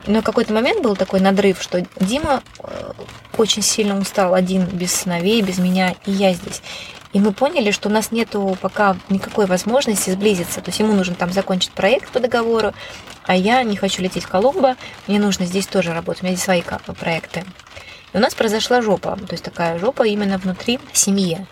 [0.07, 2.91] Но какой-то момент был такой надрыв, что Дима э,
[3.37, 6.61] очень сильно устал один, без сыновей, без меня, и я здесь.
[7.13, 10.61] И мы поняли, что у нас нету пока никакой возможности сблизиться.
[10.61, 12.73] То есть ему нужно там закончить проект по договору,
[13.23, 14.75] а я не хочу лететь в Коломбо,
[15.07, 16.63] мне нужно здесь тоже работать, у меня здесь свои
[16.99, 17.43] проекты.
[18.13, 21.45] И у нас произошла жопа, то есть такая жопа именно внутри семьи.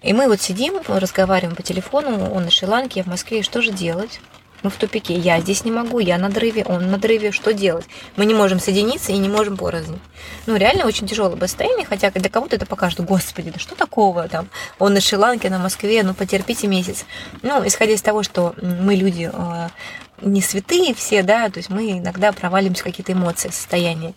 [0.00, 3.60] И мы вот сидим, разговариваем по телефону, он на Шри-Ланке, я в Москве, и что
[3.60, 4.20] же делать?
[4.62, 5.14] Мы в тупике.
[5.14, 7.32] Я здесь не могу, я на дрыве, он на дрыве.
[7.32, 7.86] Что делать?
[8.16, 9.98] Мы не можем соединиться и не можем порознь.
[10.46, 14.48] Ну, реально очень тяжелое состояние, хотя для кого-то это покажет, господи, да что такого там?
[14.78, 17.04] Он на Шри-Ланке, на Москве, ну, потерпите месяц.
[17.42, 19.68] Ну, исходя из того, что мы люди э,
[20.22, 24.14] не святые все, да, то есть мы иногда провалимся в какие-то эмоции, состояния.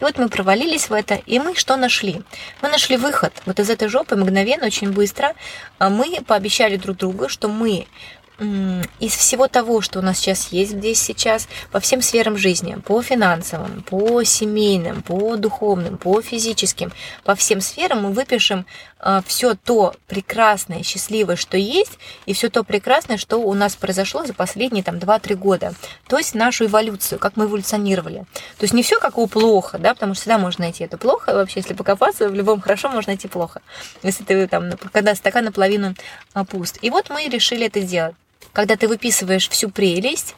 [0.00, 2.22] И вот мы провалились в это, и мы что нашли?
[2.62, 3.32] Мы нашли выход.
[3.46, 5.34] Вот из этой жопы мгновенно, очень быстро
[5.78, 7.86] а мы пообещали друг другу, что мы
[8.40, 13.02] из всего того, что у нас сейчас есть здесь сейчас, по всем сферам жизни, по
[13.02, 16.92] финансовым, по семейным, по духовным, по физическим,
[17.24, 18.64] по всем сферам мы выпишем
[18.98, 24.24] а, все то прекрасное, счастливое, что есть, и все то прекрасное, что у нас произошло
[24.24, 25.74] за последние там 2-3 года.
[26.06, 28.24] То есть нашу эволюцию, как мы эволюционировали.
[28.58, 31.34] То есть не все как у плохо, да, потому что всегда можно найти это плохо.
[31.34, 33.62] Вообще, если покопаться, в любом хорошо можно найти плохо.
[34.02, 35.94] Если ты там, когда стакан наполовину
[36.34, 36.78] а, пуст.
[36.82, 38.14] И вот мы решили это сделать.
[38.52, 40.34] Когда ты выписываешь всю прелесть,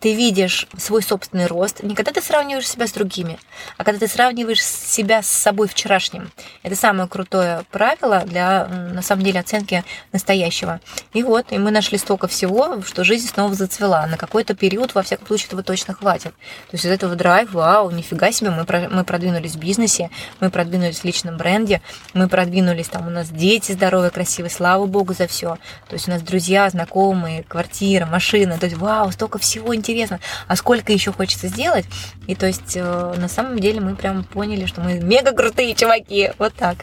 [0.00, 3.38] ты видишь свой собственный рост, не когда ты сравниваешь себя с другими,
[3.76, 6.30] а когда ты сравниваешь себя с собой вчерашним.
[6.62, 10.80] Это самое крутое правило для, на самом деле, оценки настоящего.
[11.12, 14.06] И вот, и мы нашли столько всего, что жизнь снова зацвела.
[14.06, 16.32] На какой-то период, во всяком случае, этого точно хватит.
[16.70, 21.00] То есть из этого драйв, вау, нифига себе, мы, мы продвинулись в бизнесе, мы продвинулись
[21.00, 21.80] в личном бренде,
[22.12, 25.56] мы продвинулись, там у нас дети здоровые, красивые, слава богу за все.
[25.88, 30.20] То есть у нас друзья, знакомые, квартира, машина, то есть вау, столько всего интересного интересно,
[30.46, 31.84] а сколько еще хочется сделать.
[32.26, 36.32] И то есть э, на самом деле мы прям поняли, что мы мега крутые чуваки.
[36.38, 36.78] Вот так.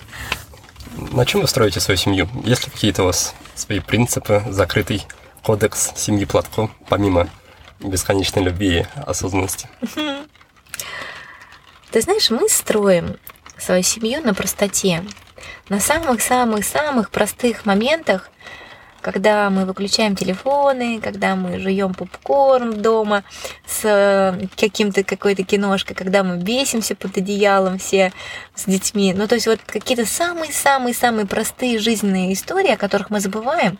[0.97, 2.29] На чем вы строите свою семью?
[2.43, 5.03] Есть ли какие-то у вас свои принципы, закрытый
[5.43, 7.29] кодекс семьи Платко, помимо
[7.79, 9.67] бесконечной любви и осознанности?
[11.91, 13.17] Ты знаешь, мы строим
[13.57, 15.03] свою семью на простоте.
[15.69, 18.29] На самых-самых-самых простых моментах,
[19.03, 23.23] когда мы выключаем телефоны, когда мы жуем попкорн дома
[23.67, 28.13] с э, каким-то какой-то киношкой, когда мы бесимся под одеялом все
[28.55, 29.13] с детьми.
[29.13, 33.79] Ну, то есть вот какие-то самые-самые-самые простые жизненные истории, о которых мы забываем,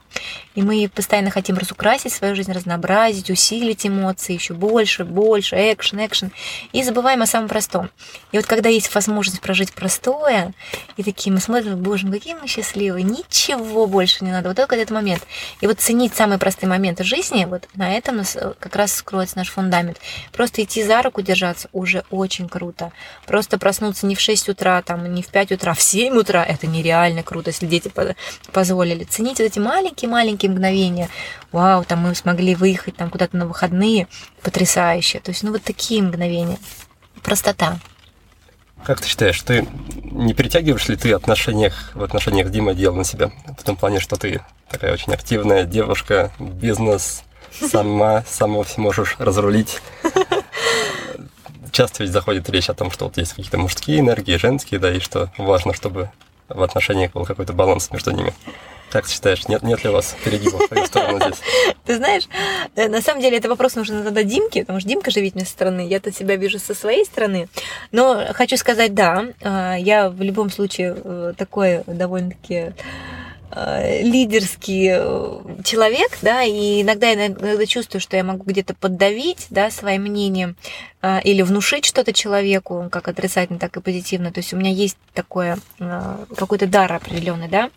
[0.55, 6.31] и мы постоянно хотим разукрасить свою жизнь, разнообразить, усилить эмоции еще больше, больше, экшен, экшен,
[6.71, 7.89] и забываем о самом простом.
[8.31, 10.53] И вот когда есть возможность прожить простое,
[10.97, 14.75] и такие мы смотрим, боже, ну какие мы счастливые, ничего больше не надо, вот только
[14.75, 15.21] этот момент.
[15.61, 19.49] И вот ценить самые простые моменты жизни, вот на этом э, как раз скроется наш
[19.49, 19.99] фундамент.
[20.31, 22.91] Просто идти за руку держаться уже очень круто.
[23.27, 26.43] Просто проснуться не в 6 утра, там, не в 5 утра, а в 7 утра,
[26.43, 27.91] это нереально круто, если дети
[28.51, 29.05] позволили.
[29.05, 31.09] Вот эти маленькие-маленькие мгновения.
[31.51, 34.07] Вау, там мы смогли выехать там куда-то на выходные,
[34.41, 35.19] потрясающе.
[35.19, 36.57] То есть, ну вот такие мгновения.
[37.21, 37.79] Простота.
[38.85, 39.65] Как ты считаешь, ты
[40.11, 43.31] не притягиваешь ли ты отношениях, в отношениях с Димой дел на себя?
[43.57, 49.81] В том плане, что ты такая очень активная девушка, бизнес, сама, сама все можешь разрулить.
[51.73, 54.99] Часто ведь заходит речь о том, что вот есть какие-то мужские энергии, женские, да, и
[54.99, 56.11] что важно, чтобы
[56.47, 58.31] в отношениях был какой-то баланс между ними.
[58.91, 61.41] Как ты считаешь, нет, нет ли у вас перегибов в твою сторону здесь?
[61.85, 62.29] Ты знаешь,
[62.75, 65.45] э, на самом деле это вопрос нужно задать Димке, потому что Димка же видит меня
[65.47, 67.49] со стороны, я-то себя вижу со своей стороны.
[67.91, 72.73] Но хочу сказать, да, э, я в любом случае э, такой довольно-таки
[74.01, 74.87] лидерский
[75.63, 80.55] человек, да, и иногда я иногда чувствую, что я могу где-то поддавить, да, своим мнением
[81.23, 84.31] или внушить что-то человеку, как отрицательно, так и позитивно.
[84.31, 85.59] То есть у меня есть такое,
[86.35, 87.69] какой-то дар определенный, да.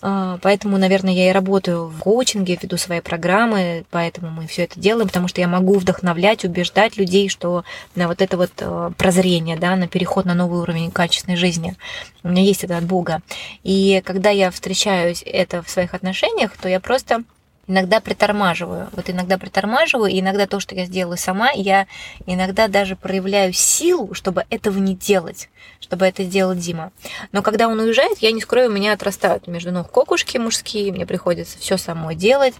[0.00, 4.78] А, поэтому, наверное, я и работаю в коучинге, веду свои программы, поэтому мы все это
[4.78, 9.56] делаем, потому что я могу вдохновлять, убеждать людей, что на вот это вот э, прозрение,
[9.56, 11.76] да, на переход на новый уровень качественной жизни.
[12.22, 13.22] У меня есть это от Бога.
[13.64, 17.24] И когда я встречаюсь это в своих отношениях, то я просто
[17.68, 18.88] иногда притормаживаю.
[18.92, 21.86] Вот иногда притормаживаю, и иногда то, что я сделаю сама, я
[22.26, 25.48] иногда даже проявляю силу, чтобы этого не делать,
[25.78, 26.90] чтобы это сделал Дима.
[27.30, 31.06] Но когда он уезжает, я не скрою, у меня отрастают между ног кокушки мужские, мне
[31.06, 32.54] приходится все самой делать,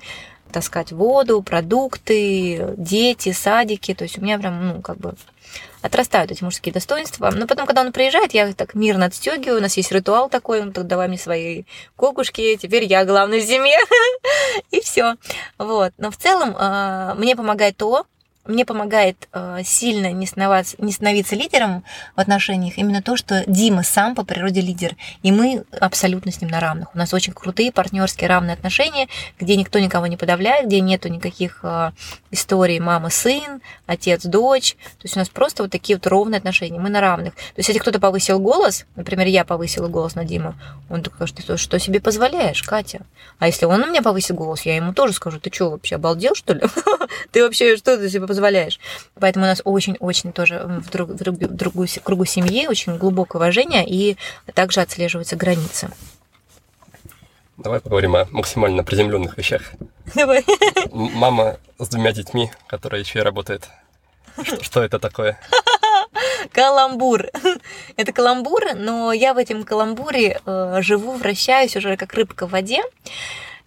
[0.50, 3.94] таскать воду, продукты, дети, садики.
[3.94, 5.14] То есть у меня прям, ну, как бы
[5.80, 7.30] отрастают эти мужские достоинства.
[7.30, 10.72] Но потом, когда он приезжает, я так мирно отстегиваю, у нас есть ритуал такой, он
[10.72, 11.64] тут давай мне свои
[11.96, 13.78] кокушки, теперь я главный в семье,
[14.70, 15.14] и все.
[15.58, 15.92] Вот.
[15.98, 18.06] Но в целом а, мне помогает то,
[18.48, 21.84] мне помогает э, сильно не, становиться, не становиться лидером
[22.16, 26.50] в отношениях именно то, что Дима сам по природе лидер, и мы абсолютно с ним
[26.50, 26.94] на равных.
[26.94, 31.60] У нас очень крутые партнерские равные отношения, где никто никого не подавляет, где нету никаких
[31.62, 31.92] э,
[32.30, 34.76] историй мама-сын, отец-дочь.
[34.98, 37.34] То есть у нас просто вот такие вот ровные отношения, мы на равных.
[37.34, 40.54] То есть если кто-то повысил голос, например, я повысила голос на Диму,
[40.88, 43.02] он такой, что, что себе позволяешь, Катя?
[43.38, 46.34] А если он на меня повысит голос, я ему тоже скажу, ты что, вообще обалдел,
[46.34, 46.62] что ли?
[47.30, 48.37] Ты вообще что ты себе позволяешь.
[49.14, 53.40] Поэтому у нас очень-очень тоже в, друг, в, друг, в другую кругу семьи очень глубокое
[53.40, 54.16] уважение и
[54.54, 55.90] также отслеживаются границы.
[57.56, 59.62] Давай поговорим о максимально приземленных вещах.
[60.14, 60.44] Давай.
[60.92, 63.68] Мама с двумя детьми, которая еще и работает.
[64.42, 65.40] Что, что это такое?
[66.52, 67.26] Каламбур.
[67.96, 72.82] Это каламбур, но я в этом каламбуре э, живу, вращаюсь уже как рыбка в воде.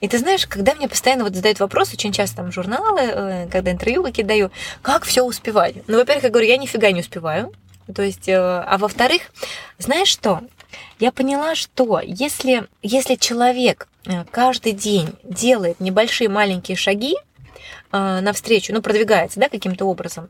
[0.01, 3.71] И ты знаешь, когда мне постоянно вот задают вопрос, очень часто там журналы, э, когда
[3.71, 5.75] интервью какие даю, как все успевать?
[5.87, 7.53] Ну, во-первых, я говорю, я нифига не успеваю.
[7.93, 9.21] То есть, э, а во-вторых,
[9.77, 10.41] знаешь что?
[10.99, 17.15] Я поняла, что если, если человек э, каждый день делает небольшие маленькие шаги
[17.93, 20.29] навстречу, ну, продвигается, да, каким-то образом,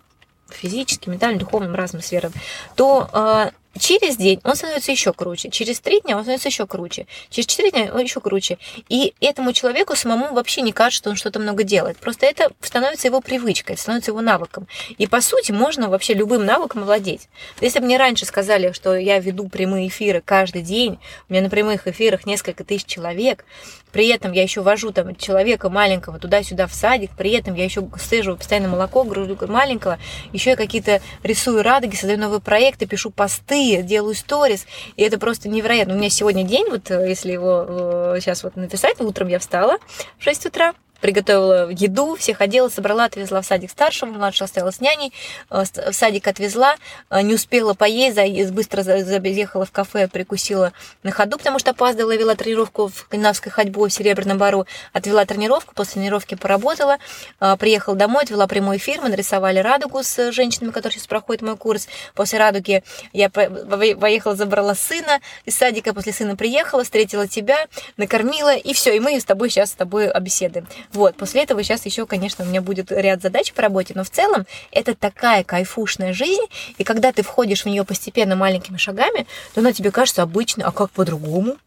[0.50, 2.34] физически, ментально, духовным, разным сферам,
[2.76, 7.48] то Через день он становится еще круче, через три дня он становится еще круче, через
[7.48, 8.58] четыре дня он еще круче.
[8.90, 11.98] И этому человеку самому вообще не кажется, что он что-то много делает.
[11.98, 14.68] Просто это становится его привычкой, становится его навыком.
[14.98, 17.30] И по сути можно вообще любым навыком владеть.
[17.62, 21.00] Если бы мне раньше сказали, что я веду прямые эфиры каждый день,
[21.30, 23.46] у меня на прямых эфирах несколько тысяч человек,
[23.94, 27.88] при этом я еще вожу там человека маленького туда-сюда в садик, при этом я еще
[27.98, 29.98] стыжу постоянно молоко, грудю маленького,
[30.34, 35.50] еще я какие-то рисую радуги, создаю новые проекты, пишу посты, делаю сторис, и это просто
[35.50, 35.94] невероятно.
[35.94, 39.78] У меня сегодня день, вот э, если его э, сейчас вот написать, утром я встала
[40.18, 44.80] в 6 утра, приготовила еду, всех одела, собрала, отвезла в садик старшего, младшего оставила с
[44.80, 45.12] няней,
[45.50, 46.76] э, в садик отвезла,
[47.10, 50.74] э, не успела поесть, быстро заехала в кафе, прикусила
[51.04, 55.74] на ходу, потому что опаздывала, вела тренировку в скандинавской ходьбу в Серебряном Бару, отвела тренировку,
[55.74, 56.98] после тренировки поработала,
[57.40, 61.58] э, приехала домой, отвела прямой эфир, мы нарисовали радугу с женщинами, которые сейчас проходят мой
[61.58, 61.88] курс.
[62.14, 62.84] После радуги
[63.14, 69.00] я поехала, забрала сына из садика, после сына приехала, встретила тебя, накормила, и все, и
[69.00, 70.68] мы с тобой сейчас с тобой обеседуем.
[70.94, 74.10] Вот, после этого сейчас еще, конечно, у меня будет ряд задач по работе, но в
[74.10, 76.46] целом это такая кайфушная жизнь,
[76.78, 80.72] и когда ты входишь в нее постепенно маленькими шагами, то она тебе кажется обычной, а
[80.72, 81.58] как по-другому?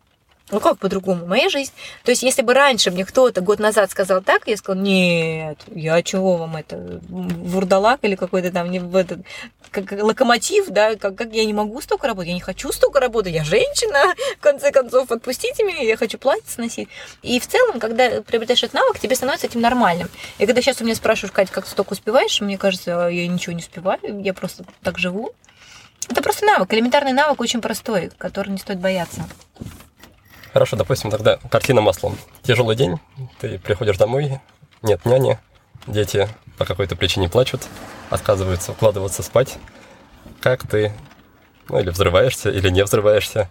[0.51, 1.25] Ну как по-другому?
[1.25, 1.73] Моя жизнь.
[2.05, 6.03] То есть, если бы раньше мне кто-то год назад сказал так, я сказала, нет, я
[6.03, 9.21] чего вам это, вурдалак или какой-то там, не этот,
[9.71, 13.33] как локомотив, да, как, как я не могу столько работать, я не хочу столько работать,
[13.33, 16.91] я женщина, в конце концов, отпустите меня, я хочу платье сносить.
[17.23, 20.11] И в целом, когда приобретаешь этот навык, тебе становится этим нормальным.
[20.39, 23.55] И когда сейчас у меня спрашиваешь, Катя, как ты столько успеваешь, мне кажется, я ничего
[23.55, 25.33] не успеваю, я просто так живу.
[26.11, 29.25] Это просто навык, элементарный навык, очень простой, который не стоит бояться.
[30.55, 32.17] Хорошо, допустим, тогда картина маслом.
[32.45, 33.01] Тяжелый день,
[33.41, 34.41] ты приходишь домой,
[34.83, 35.37] нет няни,
[35.89, 37.67] дети по какой-то причине плачут,
[38.09, 39.59] отказываются укладываться спать.
[40.41, 40.93] Как ты,
[41.69, 43.51] ну или взрываешься, или не взрываешься?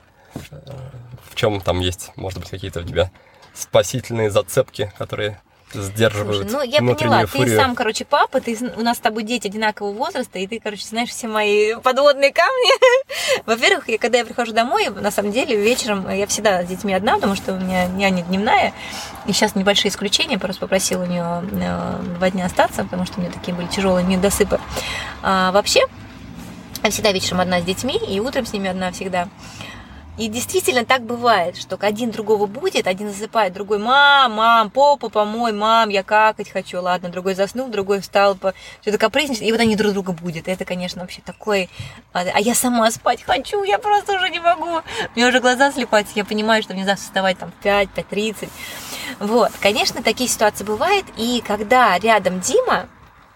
[1.29, 3.11] В чем там есть, может быть, какие-то у тебя
[3.53, 5.41] спасительные зацепки, которые
[5.73, 7.49] сдерживают Слушай, ну, я поняла, фурию.
[7.49, 10.85] ты сам, короче, папа, ты, у нас с тобой дети одинакового возраста, и ты, короче,
[10.87, 12.71] знаешь все мои подводные камни.
[13.45, 17.15] Во-первых, я, когда я прихожу домой, на самом деле, вечером я всегда с детьми одна,
[17.15, 18.73] потому что у меня няня дневная,
[19.25, 23.21] и сейчас небольшие исключения, просто попросила у нее э, два дня остаться, потому что у
[23.21, 24.59] нее такие были тяжелые недосыпы.
[25.21, 25.81] А, вообще,
[26.83, 29.29] я всегда вечером одна с детьми, и утром с ними одна всегда.
[30.15, 35.53] И действительно так бывает, что один другого будет, один засыпает, другой «мам, мам, попу помой,
[35.53, 36.81] мам, я какать хочу».
[36.81, 38.53] Ладно, другой заснул, другой встал, по...
[38.81, 40.47] что-то капризничает, и вот они друг друга будет.
[40.47, 41.67] Это, конечно, вообще такой...
[42.13, 44.81] А, а я сама спать хочу, я просто уже не могу.
[45.15, 48.49] Мне уже глаза слепаются, я понимаю, что мне завтра вставать там в 5, 5.30.
[49.19, 52.87] Вот, конечно, такие ситуации бывают, и когда рядом Дима,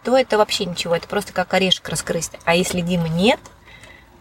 [0.04, 2.30] то это вообще ничего, это просто как орешек раскрыть.
[2.46, 3.40] А если Димы нет–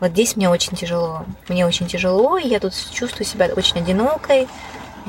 [0.00, 1.24] вот здесь мне очень тяжело.
[1.48, 4.46] Мне очень тяжело, и я тут чувствую себя очень одинокой,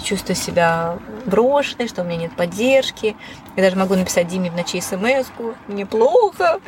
[0.03, 3.15] чувствую себя брошенной, что у меня нет поддержки.
[3.55, 5.27] Я даже могу написать Диме в ночи смс
[5.67, 6.59] мне плохо,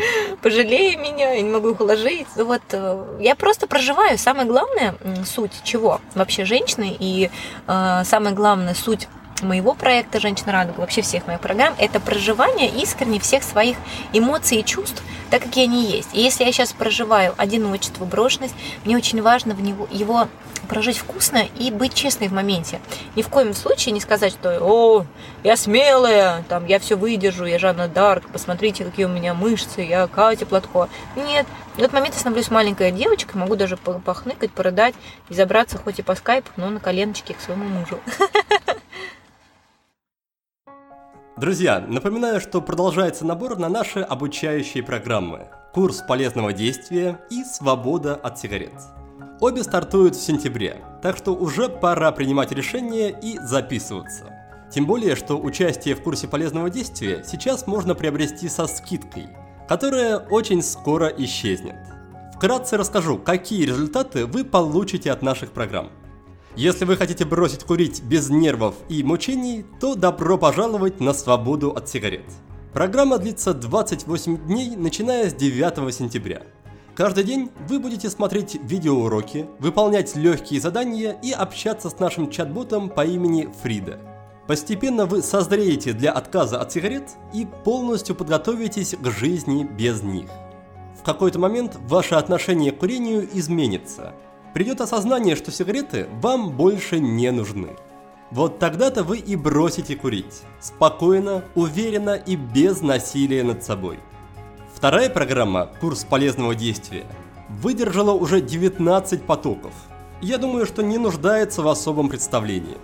[0.41, 2.27] пожалей меня, я не могу их уложить.
[2.35, 4.17] Ну вот э, я просто проживаю.
[4.17, 4.95] Самое главное,
[5.25, 7.29] суть чего вообще женщины, и
[7.67, 9.07] э, самое главное, суть
[9.41, 13.77] моего проекта «Женщина радуга», вообще всех моих программ, это проживание искренне всех своих
[14.13, 16.09] эмоций и чувств, так, какие они есть.
[16.13, 20.27] И если я сейчас проживаю одиночество, брошенность, мне очень важно в него, его
[20.67, 22.79] прожить вкусно и быть честной в моменте.
[23.15, 25.05] Ни в коем случае не сказать, что «О,
[25.43, 30.07] я смелая, там, я все выдержу, я Жанна Дарк, посмотрите, какие у меня мышцы, я
[30.07, 30.87] Катя Платко».
[31.15, 34.95] Нет, в этот момент я становлюсь маленькой девочкой, могу даже похныкать, порыдать
[35.29, 37.99] и забраться хоть и по скайпу, но на коленочке к своему мужу.
[41.39, 45.47] Друзья, напоминаю, что продолжается набор на наши обучающие программы.
[45.73, 48.73] Курс полезного действия и свобода от сигарет.
[49.39, 54.33] Обе стартуют в сентябре, так что уже пора принимать решения и записываться.
[54.69, 59.29] Тем более, что участие в курсе полезного действия сейчас можно приобрести со скидкой,
[59.65, 61.77] которая очень скоро исчезнет.
[62.35, 65.89] Вкратце расскажу, какие результаты вы получите от наших программ.
[66.55, 71.87] Если вы хотите бросить курить без нервов и мучений, то добро пожаловать на свободу от
[71.87, 72.25] сигарет.
[72.73, 76.43] Программа длится 28 дней, начиная с 9 сентября.
[76.95, 83.05] Каждый день вы будете смотреть видеоуроки, выполнять легкие задания и общаться с нашим чат-ботом по
[83.05, 83.99] имени Фрида.
[84.47, 90.29] Постепенно вы созреете для отказа от сигарет и полностью подготовитесь к жизни без них.
[90.99, 94.13] В какой-то момент ваше отношение к курению изменится–
[94.53, 97.69] придет осознание, что сигареты вам больше не нужны.
[98.31, 100.43] Вот тогда-то вы и бросите курить.
[100.59, 103.99] Спокойно, уверенно и без насилия над собой.
[104.75, 107.05] Вторая программа «Курс полезного действия»
[107.49, 109.73] выдержала уже 19 потоков.
[110.21, 112.77] Я думаю, что не нуждается в особом представлении.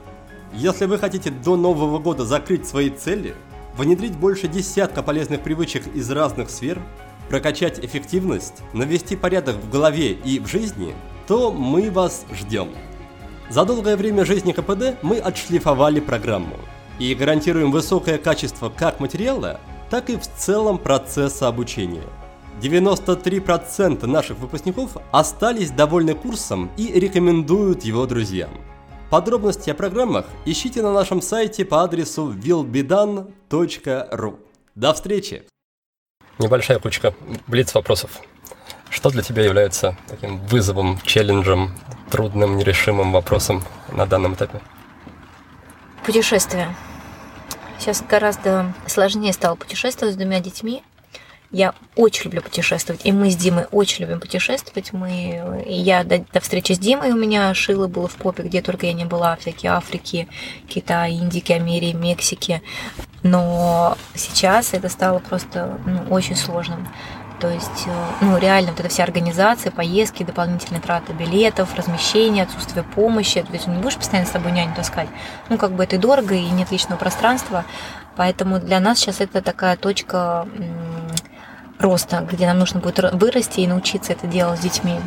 [0.53, 3.35] Если вы хотите до Нового года закрыть свои цели,
[3.77, 6.81] внедрить больше десятка полезных привычек из разных сфер,
[7.29, 10.95] прокачать эффективность, навести порядок в голове и в жизни,
[11.27, 12.69] то мы вас ждем.
[13.49, 16.57] За долгое время жизни КПД мы отшлифовали программу
[16.99, 19.59] и гарантируем высокое качество как материала,
[19.89, 22.03] так и в целом процесса обучения.
[22.61, 28.51] 93% наших выпускников остались довольны курсом и рекомендуют его друзьям.
[29.09, 34.39] Подробности о программах ищите на нашем сайте по адресу willbedan.ru.
[34.73, 35.43] До встречи!
[36.39, 37.13] Небольшая кучка
[37.47, 38.21] блиц вопросов.
[38.95, 41.75] Что для тебя является таким вызовом, челленджем,
[42.09, 44.61] трудным, нерешимым вопросом на данном этапе?
[46.05, 46.73] Путешествие.
[47.77, 50.81] Сейчас гораздо сложнее стало путешествовать с двумя детьми.
[51.51, 54.93] Я очень люблю путешествовать, и мы с Димой очень любим путешествовать.
[54.93, 58.85] Мы, я до, до встречи с Димой у меня шило было в попе, где только
[58.85, 60.29] я не была, всякие Африки,
[60.69, 62.61] Китай, Индики, Америки, Мексики.
[63.23, 66.87] Но сейчас это стало просто ну, очень сложным.
[67.39, 72.83] То есть, э, ну, реально, вот эта вся организация, поездки, дополнительные траты билетов, размещение, отсутствие
[72.83, 73.41] помощи.
[73.41, 75.09] То есть, не будешь постоянно с собой няню таскать.
[75.49, 77.65] Ну, как бы это и дорого, и нет личного пространства.
[78.15, 80.47] Поэтому для нас сейчас это такая точка
[81.79, 84.99] роста, где нам нужно будет вырасти и научиться это делать с детьми.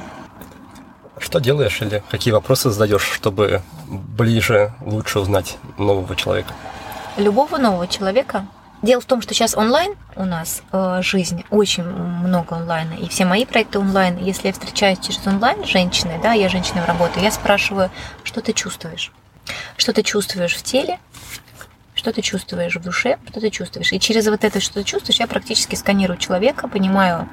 [1.18, 6.52] Что делаешь или какие вопросы задаешь, чтобы ближе, лучше узнать нового человека?
[7.16, 8.46] Любого нового человека
[8.80, 13.24] Дело в том, что сейчас онлайн у нас э, жизнь, очень много онлайна, и все
[13.24, 14.16] мои проекты онлайн.
[14.18, 17.90] Если я встречаюсь через онлайн с женщиной, да, я женщина в работе, я спрашиваю,
[18.22, 19.12] что ты чувствуешь?
[19.76, 21.00] Что ты чувствуешь в теле,
[21.98, 23.92] что ты чувствуешь в душе, что ты чувствуешь.
[23.92, 27.28] И через вот это, что ты чувствуешь, я практически сканирую человека, понимаю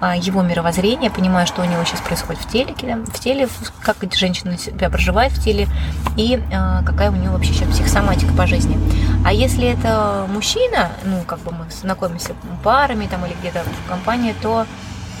[0.00, 3.48] его мировоззрение, понимаю, что у него сейчас происходит в теле, в теле,
[3.80, 5.68] как женщина себя проживает в теле
[6.16, 8.78] и а, какая у него вообще сейчас психосоматика по жизни.
[9.24, 14.34] А если это мужчина, ну, как бы мы знакомимся парами там или где-то в компании,
[14.42, 14.66] то,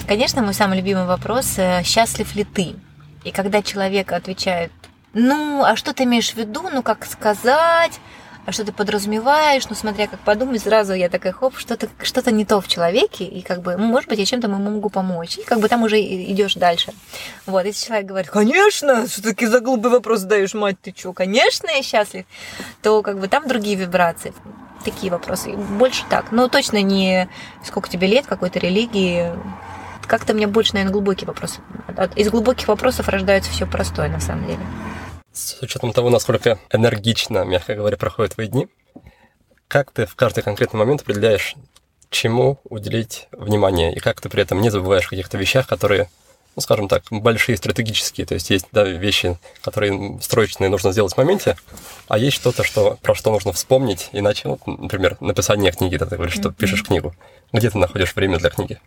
[0.06, 2.74] конечно, мой самый любимый вопрос э,– счастлив ли ты?
[3.24, 4.70] И когда человек отвечает,
[5.14, 9.74] ну, а что ты имеешь в виду, ну, как сказать, а что ты подразумеваешь, ну,
[9.74, 13.42] смотря как подумать, сразу я такая, хоп, что-то что то не то в человеке, и
[13.42, 16.00] как бы, ну, может быть, я чем-то ему могу помочь, и как бы там уже
[16.00, 16.92] идешь дальше.
[17.46, 21.68] Вот, если человек говорит, конечно, что таки за глупый вопрос задаешь, мать, ты что, конечно,
[21.70, 22.24] я счастлив,
[22.82, 24.34] то как бы там другие вибрации
[24.84, 25.52] такие вопросы.
[25.52, 26.30] Больше так.
[26.30, 27.28] Но точно не
[27.64, 29.32] сколько тебе лет, какой-то религии.
[30.06, 31.58] Как-то мне больше, наверное, глубокий вопрос.
[32.16, 34.60] Из глубоких вопросов рождается все простое, на самом деле
[35.34, 38.68] с учетом того, насколько энергично, мягко говоря, проходят твои дни,
[39.68, 41.56] как ты в каждый конкретный момент определяешь,
[42.08, 46.08] чему уделить внимание, и как ты при этом не забываешь о каких-то вещах, которые,
[46.54, 51.16] ну, скажем так, большие, стратегические, то есть есть да, вещи, которые строчные нужно сделать в
[51.16, 51.56] моменте,
[52.06, 56.14] а есть что-то, что, про что нужно вспомнить, иначе, вот, например, написание книги, да, ты
[56.14, 56.54] говоришь, что mm-hmm.
[56.54, 57.14] пишешь книгу.
[57.52, 58.80] Где ты находишь время для книги?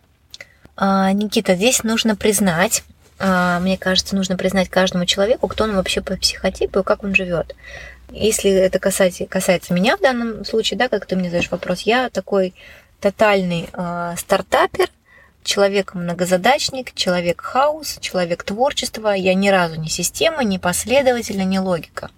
[0.76, 2.84] А, Никита, здесь нужно признать,
[3.20, 7.54] мне кажется, нужно признать каждому человеку, кто он вообще по психотипу и как он живет.
[8.10, 12.08] Если это касается, касается меня в данном случае, да, как ты мне задаешь вопрос, я
[12.10, 12.54] такой
[13.00, 14.88] тотальный э, стартапер,
[15.44, 19.10] человек-многозадачник, человек-хаус, человек творчества.
[19.10, 22.10] Я ни разу не система, не последовательно, не логика.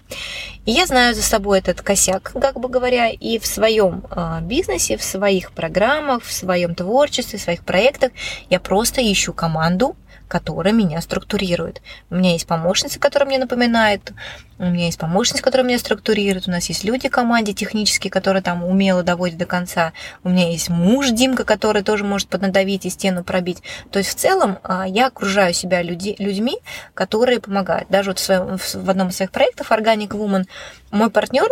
[0.66, 4.96] И я знаю за собой этот косяк, как бы говоря, и в своем э, бизнесе,
[4.96, 8.11] в своих программах, в своем творчестве, в своих проектах
[8.48, 9.96] я просто ищу команду,
[10.31, 11.83] которая меня структурирует.
[12.09, 14.12] У меня есть помощница, которая мне напоминает,
[14.59, 18.43] у меня есть помощница, которая меня структурирует, у нас есть люди в команде технические, которые
[18.43, 22.91] там умело доводят до конца, у меня есть муж Димка, который тоже может поднадавить и
[22.91, 23.62] стену пробить.
[23.91, 26.59] То есть в целом а, я окружаю себя люди, людьми,
[26.95, 27.89] которые помогают.
[27.89, 30.47] Даже вот в, своем, в одном из своих проектов Organic Woman
[30.93, 31.49] мой партнер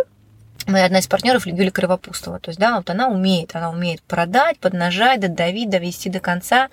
[0.69, 2.39] моя одна из партнеров Юлия Кривопустова.
[2.39, 6.69] То есть, да, вот она умеет, она умеет продать, поднажать, додавить, довести до конца.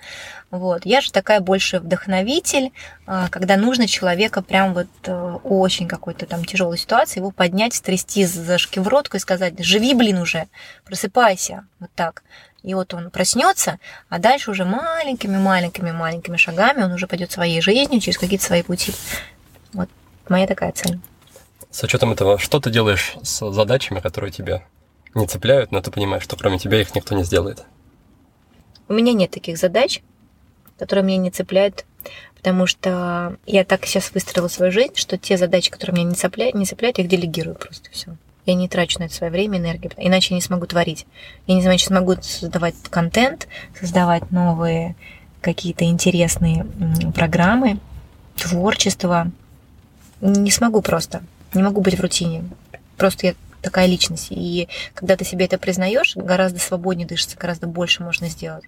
[0.51, 0.85] Вот.
[0.85, 2.71] Я же такая больше вдохновитель,
[3.05, 8.25] а, когда нужно человека прям вот э, очень какой-то там тяжелой ситуации, его поднять, стрясти
[8.25, 10.47] за шкивротку и сказать, живи, блин, уже,
[10.85, 12.23] просыпайся, вот так.
[12.63, 13.79] И вот он проснется,
[14.09, 18.93] а дальше уже маленькими-маленькими-маленькими шагами он уже пойдет своей жизнью через какие-то свои пути.
[19.73, 19.89] Вот
[20.29, 20.99] моя такая цель.
[21.69, 24.63] С учетом этого, что ты делаешь с задачами, которые тебя
[25.13, 27.65] не цепляют, но ты понимаешь, что кроме тебя их никто не сделает?
[28.87, 30.01] У меня нет таких задач,
[30.77, 31.85] которые меня не цепляют,
[32.35, 36.55] потому что я так сейчас выстроила свою жизнь, что те задачи, которые меня не цепляют,
[36.55, 38.15] не цепляют, я их делегирую просто все.
[38.45, 41.05] Я не трачу на это свое время, энергию, иначе я не смогу творить.
[41.47, 44.95] Я не знаю, смогу создавать контент, создавать новые
[45.41, 46.65] какие-то интересные
[47.13, 47.79] программы,
[48.37, 49.29] творчество.
[50.21, 51.23] Не смогу просто.
[51.53, 52.49] Не могу быть в рутине.
[52.97, 54.27] Просто я такая личность.
[54.29, 58.63] И когда ты себе это признаешь, гораздо свободнее дышится, гораздо больше можно сделать.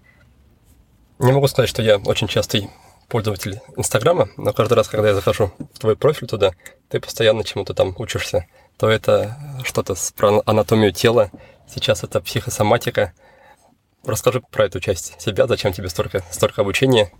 [1.19, 2.69] Не могу сказать, что я очень частый
[3.09, 6.51] пользователь Инстаграма, но каждый раз, когда я захожу в твой профиль туда,
[6.89, 8.45] ты постоянно чему-то там учишься.
[8.77, 11.31] То это что-то про анатомию тела,
[11.67, 13.13] сейчас это психосоматика.
[14.05, 17.11] Расскажи про эту часть себя, зачем тебе столько, столько обучения,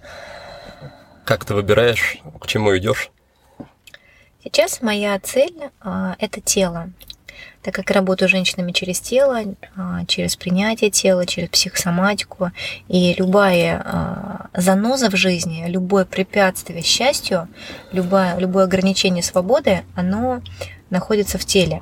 [1.25, 3.11] как ты выбираешь, к чему идешь.
[4.43, 6.89] Сейчас моя цель а, это тело
[7.61, 9.41] так как работаю с женщинами через тело,
[9.75, 12.51] а, через принятие тела, через психосоматику,
[12.87, 17.47] и любая а, заноза в жизни, любое препятствие счастью,
[17.91, 20.41] любое, любое ограничение свободы, оно
[20.89, 21.81] находится в теле.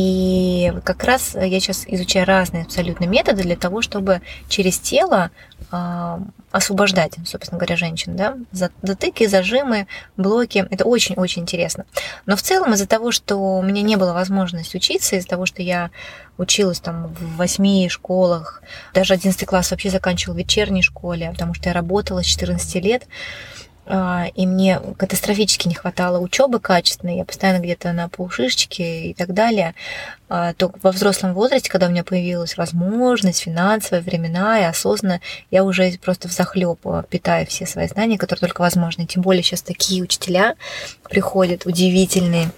[0.00, 5.32] И как раз я сейчас изучаю разные абсолютно методы для того, чтобы через тело
[5.72, 6.18] э,
[6.52, 8.14] освобождать, собственно говоря, женщин.
[8.14, 8.36] Да?
[8.52, 10.64] Затыки, зажимы, блоки.
[10.70, 11.84] Это очень-очень интересно.
[12.26, 15.62] Но в целом из-за того, что у меня не было возможности учиться, из-за того, что
[15.62, 15.90] я
[16.36, 18.62] училась там в восьми школах,
[18.94, 23.02] даже 11 класс вообще заканчивал в вечерней школе, потому что я работала с 14 лет,
[23.02, 23.57] а,
[23.88, 29.74] и мне катастрофически не хватало учебы качественной, я постоянно где-то на полшишечке и так далее.
[30.30, 35.20] А, то во взрослом возрасте, когда у меня появилась возможность, финансовая, времена и осознанно,
[35.50, 36.78] я уже просто в захлеб
[37.08, 39.06] питаю все свои знания, которые только возможны.
[39.06, 40.56] Тем более сейчас такие учителя
[41.08, 42.50] приходят удивительные,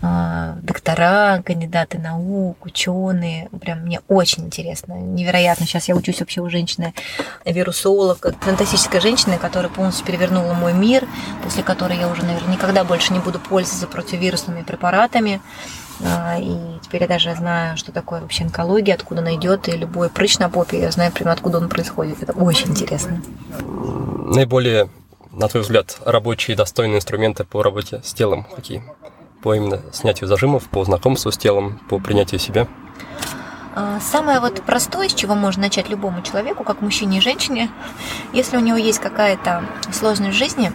[0.00, 3.50] а, доктора, кандидаты наук, ученые.
[3.60, 5.66] Прям мне очень интересно, невероятно.
[5.66, 6.94] Сейчас я учусь вообще у женщины
[7.44, 11.06] вирусолог, фантастическая женщина, которая полностью перевернула мой мир,
[11.42, 15.40] после которой я уже, наверное, никогда больше не буду пользоваться противовирусными препаратами.
[16.04, 20.08] А, и теперь я даже знаю, что такое вообще онкология, откуда она идет, и любой
[20.08, 22.22] прыщ на попе, я знаю прямо откуда он происходит.
[22.22, 23.22] Это очень интересно.
[23.58, 24.88] Наиболее,
[25.32, 28.82] на твой взгляд, рабочие достойные инструменты по работе с телом какие?
[29.42, 32.68] По именно снятию зажимов, по знакомству с телом, по принятию себя?
[33.74, 37.70] А, самое вот простое, с чего можно начать любому человеку, как мужчине и женщине,
[38.32, 40.72] если у него есть какая-то сложность в жизни,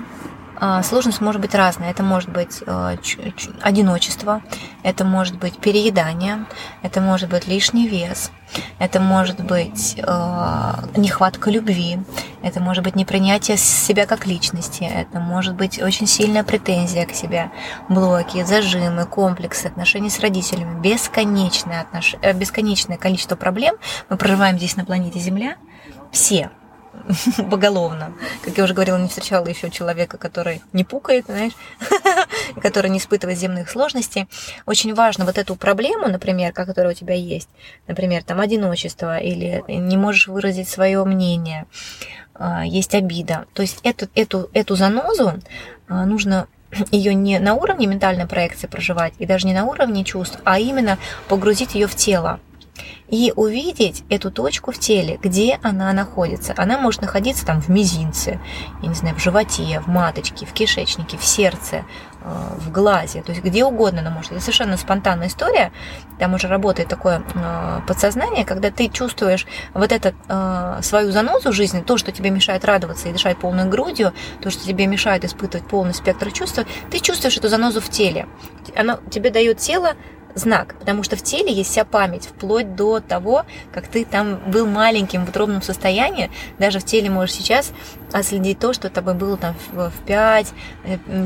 [0.83, 1.91] сложность может быть разная.
[1.91, 2.97] Это может быть э,
[3.61, 4.41] одиночество,
[4.83, 6.45] это может быть переедание,
[6.81, 8.31] это может быть лишний вес,
[8.79, 11.99] это может быть э, нехватка любви,
[12.41, 17.51] это может быть непринятие себя как личности, это может быть очень сильная претензия к себе,
[17.89, 22.15] блоки, зажимы, комплексы, отношения с родителями, бесконечное, отнош...
[22.21, 23.75] Э, бесконечное количество проблем.
[24.09, 25.57] Мы проживаем здесь на планете Земля,
[26.11, 26.51] все,
[27.49, 28.13] поголовно.
[28.43, 31.53] Как я уже говорила, не встречала еще человека, который не пукает, знаешь,
[32.61, 34.27] который не испытывает земных сложностей.
[34.65, 37.49] Очень важно вот эту проблему, например, которая у тебя есть,
[37.87, 41.65] например, там одиночество или не можешь выразить свое мнение,
[42.33, 43.45] а, есть обида.
[43.53, 45.33] То есть эту, эту, эту занозу
[45.87, 46.47] а, нужно
[46.91, 50.97] ее не на уровне ментальной проекции проживать и даже не на уровне чувств, а именно
[51.27, 52.39] погрузить ее в тело
[53.09, 56.53] и увидеть эту точку в теле, где она находится.
[56.57, 58.39] Она может находиться там в мизинце,
[58.81, 61.85] я не знаю, в животе, в маточке, в кишечнике, в сердце,
[62.21, 64.31] э, в глазе, то есть где угодно она может.
[64.31, 65.71] Это совершенно спонтанная история,
[66.19, 71.81] там уже работает такое э, подсознание, когда ты чувствуешь вот эту э, свою занозу жизни,
[71.81, 75.93] то, что тебе мешает радоваться и дышать полной грудью, то, что тебе мешает испытывать полный
[75.93, 76.59] спектр чувств,
[76.91, 78.27] ты чувствуешь эту занозу в теле.
[78.75, 79.93] Она тебе дает тело
[80.37, 84.65] знак, потому что в теле есть вся память, вплоть до того, как ты там был
[84.65, 87.71] маленьким в утробном состоянии, даже в теле можешь сейчас
[88.11, 90.53] отследить то, что тобой было там в 5,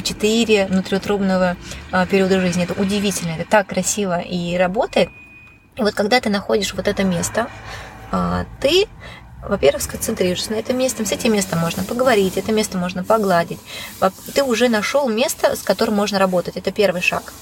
[0.04, 1.58] 4 э, внутриутробного
[1.92, 2.64] а, периода жизни.
[2.64, 5.10] Это удивительно, это так красиво и работает.
[5.76, 7.48] И вот когда ты находишь вот это место,
[8.12, 8.88] а, ты
[9.42, 11.04] во-первых, сконцентрируешься на этом месте.
[11.04, 13.60] С этим местом можно поговорить, это место можно погладить.
[14.36, 16.58] Ты уже нашел место, с которым можно работать.
[16.58, 17.34] Это первый шаг.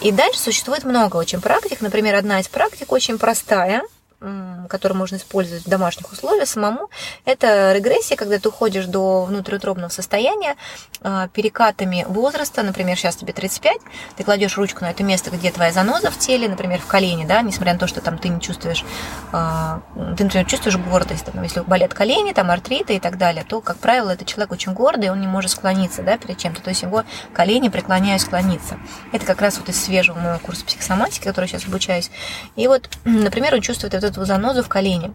[0.00, 1.80] И дальше существует много очень практик.
[1.80, 3.82] Например, одна из практик очень простая–
[4.18, 6.88] который можно использовать в домашних условиях самому,
[7.26, 10.56] это регрессия, когда ты уходишь до внутриутробного состояния
[11.02, 13.76] а, перекатами возраста, например, сейчас тебе 35,
[14.16, 17.42] ты кладешь ручку на это место, где твоя заноза в теле, например, в колене, да,
[17.42, 18.84] несмотря на то, что там ты не чувствуешь,
[19.32, 19.82] а,
[20.16, 23.76] ты, например, чувствуешь гордость, там, если болят колени, там артриты и так далее, то, как
[23.76, 27.04] правило, этот человек очень гордый, он не может склониться, да, перед чем-то, то есть его
[27.34, 28.78] колени преклоняют склониться.
[29.12, 32.10] Это как раз вот из свежего моего курса психосоматики, который сейчас обучаюсь.
[32.56, 35.12] И вот, например, он чувствует вот эту занозу в колене.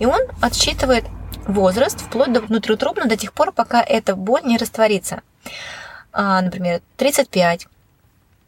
[0.00, 1.04] И он отсчитывает
[1.46, 5.22] возраст вплоть до внутриутробно до тех пор, пока эта боль не растворится.
[6.12, 7.66] А, например, 35,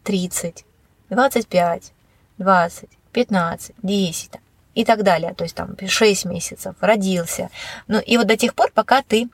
[0.03, 0.65] 30,
[1.09, 1.93] 25,
[2.37, 4.31] 20, 15, 10
[4.73, 5.33] и так далее.
[5.33, 7.49] То есть там 6 месяцев, родился.
[7.87, 9.29] Ну и вот до тех пор, пока ты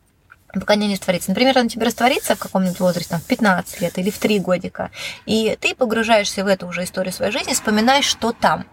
[0.54, 1.30] пока не растворится.
[1.30, 4.92] Например, она тебе растворится в каком-нибудь возрасте, там, в 15 лет или в 3 годика,
[5.26, 8.66] и ты погружаешься в эту уже историю своей жизни, вспоминаешь, что там.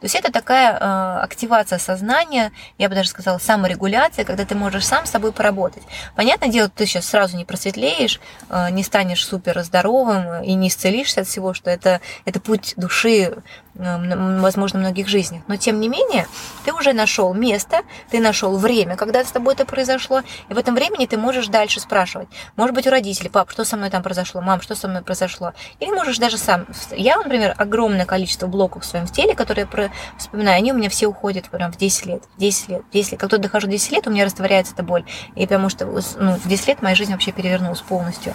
[0.00, 4.86] То есть это такая э, активация сознания, я бы даже сказала, саморегуляция, когда ты можешь
[4.86, 5.82] сам с собой поработать.
[6.16, 8.20] Понятное дело, ты сейчас сразу не просветлеешь,
[8.50, 13.36] э, не станешь супер здоровым и не исцелишься от всего, что это, это путь души
[13.78, 15.42] возможно, многих жизнях.
[15.46, 16.26] Но тем не менее,
[16.64, 20.74] ты уже нашел место, ты нашел время, когда с тобой это произошло, и в этом
[20.74, 22.28] времени ты можешь дальше спрашивать.
[22.56, 25.52] Может быть, у родителей, пап, что со мной там произошло, мам, что со мной произошло.
[25.80, 26.66] Или можешь даже сам.
[26.90, 31.06] Я, например, огромное количество блоков в своем теле, которые я вспоминаю, они у меня все
[31.06, 33.20] уходят прям в 10 лет, 10 лет, 10 лет.
[33.20, 35.04] Как только дохожу 10 лет, у меня растворяется эта боль.
[35.36, 38.34] И потому что ну, в 10 лет моя жизнь вообще перевернулась полностью.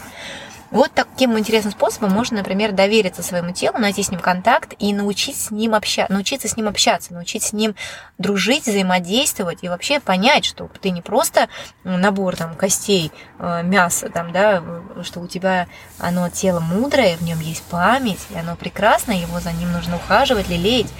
[0.74, 5.38] Вот таким интересным способом можно, например, довериться своему телу, найти с ним контакт и научить
[5.38, 7.76] с ним общаться, научиться с ним общаться, научить с ним
[8.18, 11.48] дружить, взаимодействовать и вообще понять, что ты не просто
[11.84, 14.64] набор там костей, э, мяса, там, да,
[15.04, 15.68] что у тебя
[16.00, 20.50] оно тело мудрое, в нем есть память, и оно прекрасно, его за ним нужно ухаживать,
[20.50, 20.92] лелеять,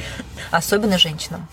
[0.52, 1.48] особенно женщинам.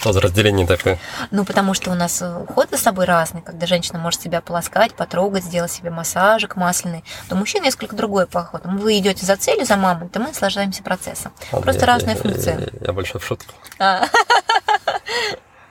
[0.00, 0.98] Что за разделение такое?
[1.30, 4.94] Ну, потому что у нас э, уход за собой разный, когда женщина может себя полоскать,
[4.94, 8.62] потрогать, сделать себе массажик масляный, то мужчина несколько другой подход.
[8.64, 11.32] Вы идете за целью, за мамой, то мы наслаждаемся процессом.
[11.52, 12.52] А, Просто я, разные я, функции.
[12.52, 13.52] Я, я, я больше в шутку.
[13.78, 14.06] А.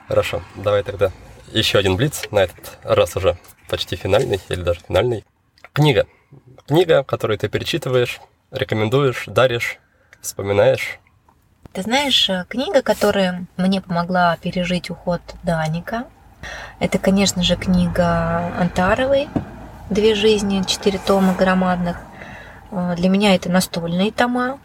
[0.06, 1.10] Хорошо, давай тогда
[1.52, 3.36] еще один блиц, на этот раз уже
[3.68, 5.24] почти финальный или даже финальный.
[5.72, 6.06] Книга.
[6.68, 8.20] Книга, которую ты перечитываешь,
[8.52, 9.78] рекомендуешь, даришь,
[10.20, 11.00] вспоминаешь.
[11.72, 16.06] Ты знаешь, э, книга, которая мне помогла пережить уход Даника,
[16.80, 19.28] это, конечно же, книга Антаровой
[19.88, 21.98] «Две жизни», четыре тома громадных.
[22.72, 24.58] Э, для меня это настольные тома,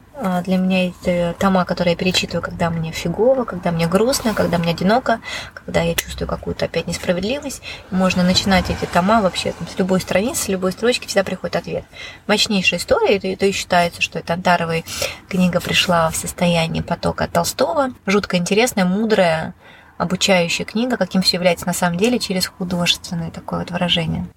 [0.45, 4.72] для меня это тома, которые я перечитываю, когда мне фигово, когда мне грустно, когда мне
[4.72, 5.20] одиноко,
[5.53, 7.61] когда я чувствую какую-то опять несправедливость.
[7.91, 11.84] Можно начинать эти тома вообще там, с любой страницы, с любой строчки, всегда приходит ответ.
[12.28, 14.86] Мощнейшая история, это, это и считается, что это Антаровой
[15.28, 17.89] книга пришла в состоянии потока Толстого.
[18.05, 19.53] Жутко интересная, мудрая,
[19.97, 24.28] обучающая книга, каким все является на самом деле через художественное такое вот выражение.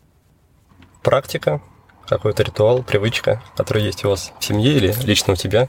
[1.02, 1.60] Практика
[2.08, 5.68] какой-то ритуал, привычка, которая есть у вас в семье или лично у тебя,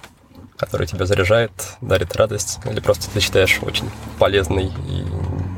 [0.58, 5.06] который тебя заряжает, дарит радость, или просто ты считаешь очень полезной и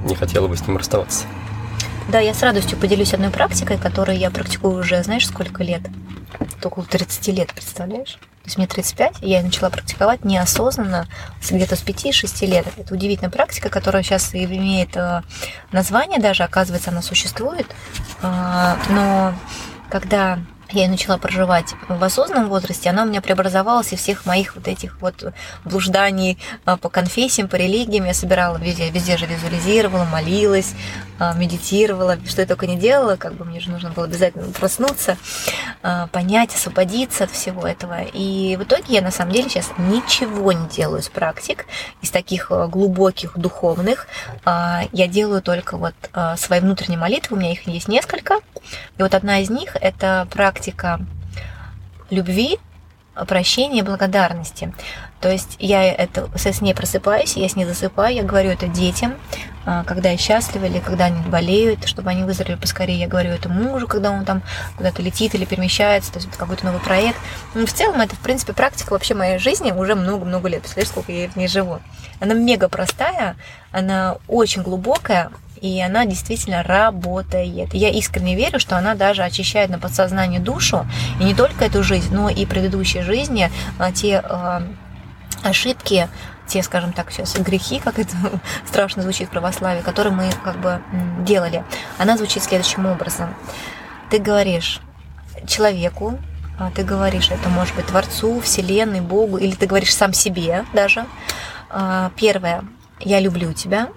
[0.08, 1.26] не хотела бы с ним расставаться?
[2.10, 5.82] Да, я с радостью поделюсь одной практикой, которую я практикую уже, знаешь, сколько лет?
[6.64, 8.18] Около 30 лет, представляешь?
[8.44, 11.08] То есть мне 35, и я начала практиковать неосознанно
[11.50, 12.66] где-то с 5-6 лет.
[12.76, 15.22] Это удивительная практика, которая сейчас имеет э,
[15.72, 17.68] название даже, оказывается, она существует.
[18.24, 19.36] А, но
[19.92, 20.40] когда
[20.74, 25.00] я начала проживать в осознанном возрасте, она у меня преобразовалась из всех моих вот этих
[25.02, 25.34] вот
[25.66, 28.06] блужданий а, по конфессиям, по религиям.
[28.06, 30.74] Я собирала везде, везде же визуализировала, молилась,
[31.20, 35.18] а, медитировала, что я только не делала, как бы мне же нужно было обязательно проснуться,
[35.84, 38.04] а, понять, освободиться от всего этого.
[38.14, 41.66] И в итоге я на самом деле сейчас ничего не делаю из практик,
[42.02, 44.08] из таких глубоких, духовных.
[44.46, 45.94] Я делаю только вот
[46.38, 48.40] свои внутренние молитвы, у меня их есть несколько.
[48.98, 51.00] И вот одна из них– это практика практика
[52.12, 52.60] любви,
[53.28, 54.74] прощения, благодарности.
[55.20, 59.16] То есть я это, с ней просыпаюсь, я с ней засыпаю, я говорю это детям,
[59.66, 63.00] а, когда я счастлива или когда они болеют, чтобы они выздоровели поскорее.
[63.00, 64.44] Я говорю это мужу, когда он там
[64.78, 67.18] куда-то летит или перемещается, то есть какой-то новый проект.
[67.56, 70.62] Ну, в целом это, в принципе, практика вообще моей жизни уже много-много лет.
[70.62, 71.80] Представляешь, сколько я в ней живу.
[72.20, 73.36] Она мега простая,
[73.72, 75.32] она очень глубокая,
[75.62, 77.74] и она действительно работает.
[77.74, 80.88] Я искренне верю, что она даже очищает на подсознание душу,
[81.20, 84.62] и не только эту жизнь, но и предыдущие жизни, а, те э,
[85.44, 86.10] ошибки,
[86.48, 88.18] те, скажем так, сейчас грехи, как это
[88.68, 90.82] страшно звучит в православии, которые мы как бы
[91.20, 91.64] делали.
[92.00, 93.34] Она звучит следующим образом.
[94.10, 94.82] Ты говоришь
[95.48, 96.18] человеку,
[96.60, 101.06] а, ты говоришь это может быть Творцу, Вселенной, Богу, или ты говоришь сам себе даже.
[102.18, 102.66] Первое,
[103.00, 103.88] я люблю тебя.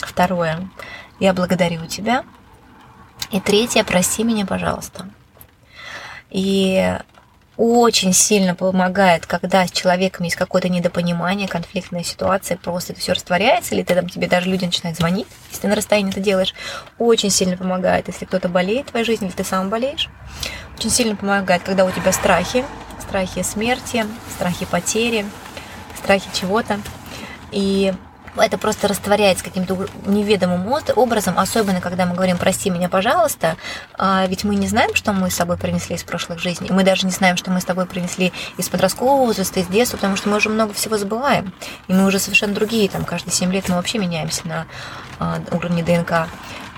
[0.00, 0.68] Второе,
[1.20, 2.24] я благодарю тебя.
[3.30, 5.08] И третье, прости меня, пожалуйста.
[6.30, 6.98] И
[7.56, 13.74] очень сильно помогает, когда с человеком есть какое-то недопонимание, конфликтная ситуация, просто это все растворяется,
[13.74, 16.54] или ты там тебе даже люди начинают звонить, если ты на расстоянии это делаешь.
[16.98, 20.08] Очень сильно помогает, если кто-то болеет в твоей жизни, или ты сам болеешь.
[20.76, 22.64] Очень сильно помогает, когда у тебя страхи,
[23.00, 25.26] страхи смерти, страхи потери,
[26.02, 26.80] страхи чего-то.
[27.50, 27.92] И
[28.36, 33.56] это просто растворяется каким-то неведомым образом, особенно когда мы говорим «прости меня, пожалуйста»,
[33.98, 37.06] а ведь мы не знаем, что мы с собой принесли из прошлых жизней, мы даже
[37.06, 40.36] не знаем, что мы с тобой принесли из подросткового возраста, из детства, потому что мы
[40.36, 41.52] уже много всего забываем,
[41.88, 44.66] и мы уже совершенно другие, там, каждые 7 лет мы вообще меняемся на
[45.18, 46.28] а, уровне ДНК.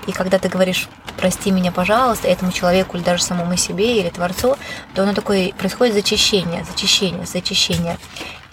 [0.07, 0.87] И когда ты говоришь
[1.17, 4.55] «прости меня, пожалуйста» этому человеку или даже самому себе или Творцу,
[4.93, 7.97] то оно такое, происходит зачищение, зачищение, зачищение.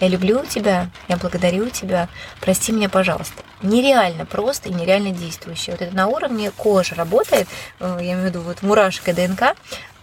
[0.03, 2.09] Я люблю тебя, я благодарю тебя,
[2.41, 3.41] прости меня, пожалуйста.
[3.63, 5.75] Нереально просто и нереально действующее.
[5.75, 7.47] Вот это на уровне кожи работает,
[7.79, 9.55] э, я имею в виду вот мурашка ДНК,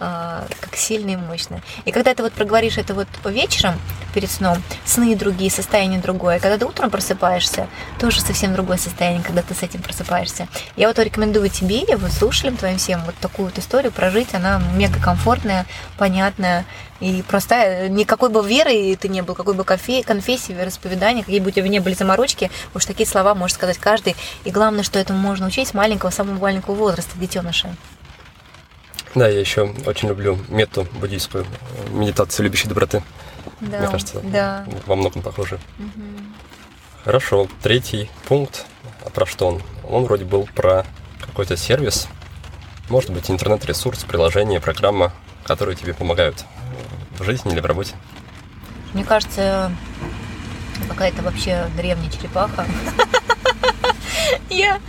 [0.03, 1.61] а, как сильно и мощно.
[1.85, 3.75] И когда ты вот проговоришь это вот вечером
[4.15, 4.57] перед сном,
[4.87, 7.69] сны другие, состояние другое, когда ты утром просыпаешься,
[7.99, 10.49] тоже совсем другое состояние, когда ты с этим просыпаешься.
[10.75, 14.63] Я вот рекомендую тебе и вот слушателям твоим всем вот такую вот историю прожить, она
[14.75, 15.67] мега комфортная,
[15.99, 16.65] понятная
[17.01, 17.91] и простая.
[17.91, 21.81] Никакой бы веры ты не был, какой бы конфессии, вероисповедания, какие бы у тебя не
[21.81, 24.17] были заморочки, уж такие слова может сказать каждый.
[24.45, 27.75] И главное, что этому можно учить с маленького, самого маленького возраста, детеныша.
[29.15, 31.45] Да, я еще очень люблю мету буддийскую,
[31.91, 33.03] медитацию любящей доброты.
[33.61, 34.65] Да, Мне кажется, да.
[34.87, 35.59] во многом похоже.
[35.79, 36.03] Угу.
[37.05, 38.67] Хорошо, третий пункт.
[39.05, 39.63] А про что он?
[39.89, 40.87] Он вроде был про
[41.21, 42.07] какой-то сервис,
[42.89, 45.13] может быть, интернет-ресурс, приложение, программа,
[45.45, 46.45] которые тебе помогают
[47.19, 47.95] в жизни или в работе.
[48.93, 49.73] Мне кажется,
[50.89, 52.67] какая-то вообще древняя черепаха.
[54.51, 54.81] Я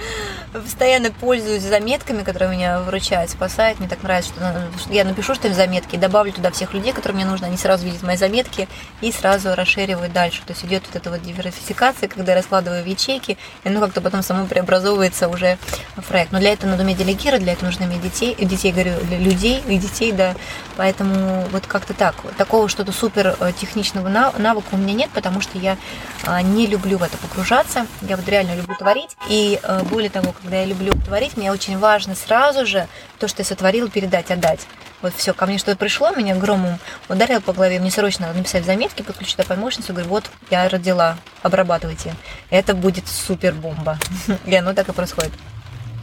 [0.54, 3.80] постоянно пользуюсь заметками, которые меня выручают, спасают.
[3.80, 7.26] Мне так нравится, что я напишу что-нибудь в заметке, добавлю туда всех людей, которые мне
[7.26, 8.68] нужны, они сразу видят мои заметки
[9.02, 10.42] и сразу расширивают дальше.
[10.46, 14.02] То есть идет вот эта вот диверсификация, когда я раскладываю в ячейки, и оно как-то
[14.02, 15.58] потом само преобразовывается уже
[15.96, 16.32] в проект.
[16.32, 19.78] Но для этого надо уметь делегировать, для этого нужно иметь детей, детей, говорю, людей и
[19.78, 20.36] детей, да.
[20.78, 22.16] Поэтому вот как-то так.
[22.38, 25.78] Такого что-то супер э, техничного навыка у меня нет, потому что я
[26.24, 27.86] а, не люблю в это погружаться.
[28.02, 29.16] Я вот реально люблю творить.
[29.30, 32.88] И э, более того, когда я люблю творить, мне очень важно сразу же
[33.20, 34.62] то, что я сотворил, передать, отдать.
[35.02, 36.78] Вот все, ко мне что-то пришло, меня громом
[37.10, 41.18] ударил по голове, мне срочно надо написать заметки, подключить туда помощницу, говорю, вот, я родила,
[41.42, 42.16] обрабатывайте.
[42.50, 43.98] Это будет супер бомба.
[44.46, 45.32] И оно так и происходит.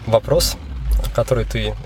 [0.06, 0.56] Вопрос,
[1.15, 1.77] который ты,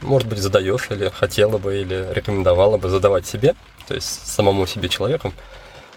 [0.00, 3.54] может быть, задаешь или хотела бы, или рекомендовала бы задавать себе,
[3.88, 5.32] то есть самому себе человеку,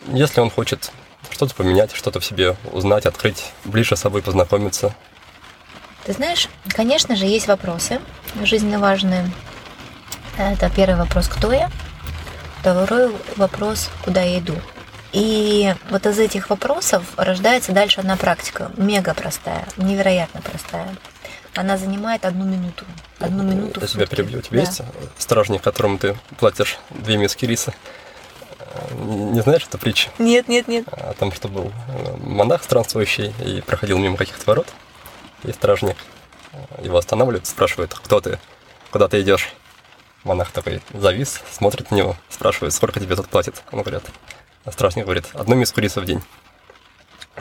[0.07, 0.91] если он хочет
[1.31, 4.93] что-то поменять, что-то в себе узнать, открыть, ближе с собой познакомиться.
[6.05, 7.99] Ты знаешь, конечно же, есть вопросы
[8.43, 9.29] жизненно важные.
[10.37, 11.71] Это первый вопрос, кто я?
[12.59, 14.53] Второй вопрос, куда я иду?
[15.13, 20.95] И вот из этих вопросов рождается дальше одна практика, мега простая, невероятно простая.
[21.55, 22.85] Она занимает одну минуту.
[23.19, 23.79] Одну минуту.
[23.81, 24.39] Я тебя перебью.
[24.39, 24.67] У тебя да.
[24.67, 24.81] есть
[25.17, 27.73] стражник, которому ты платишь две миски риса?
[28.91, 30.09] Не знаешь эту притчу?
[30.19, 30.85] Нет, нет, нет.
[30.89, 34.67] О том, что был э, монах странствующий и проходил мимо каких-то ворот,
[35.47, 35.97] и стражник
[36.81, 38.39] его останавливает, спрашивает, кто ты,
[38.91, 39.53] куда ты идешь.
[40.23, 43.61] Монах такой завис, смотрит на него, спрашивает, сколько тебе тут платят.
[43.71, 44.03] Он говорит,
[44.63, 46.21] а стражник говорит, одну миску риса в день.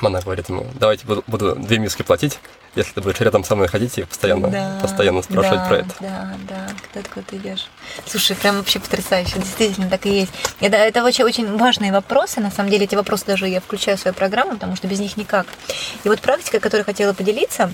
[0.01, 2.39] Монах говорит ему, давайте буду, буду две миски платить,
[2.75, 5.91] если ты будешь рядом со мной ходить и постоянно, да, постоянно спрашивать да, про это.
[6.01, 7.69] Да, да, когда ты куда-то идешь.
[8.07, 10.33] Слушай, прям вообще потрясающе, действительно так и есть.
[10.61, 14.01] Это, это очень, очень важные вопросы, на самом деле эти вопросы даже я включаю в
[14.01, 15.47] свою программу, потому что без них никак.
[16.03, 17.71] И вот практика, которой хотела поделиться,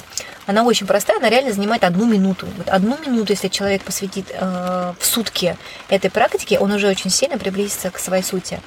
[0.47, 2.47] она очень простая, она реально занимает одну минуту.
[2.59, 5.56] Вот одну минуту, если человек посвятит э, в сутки
[5.88, 8.60] этой практике, он уже очень сильно приблизится к своей сути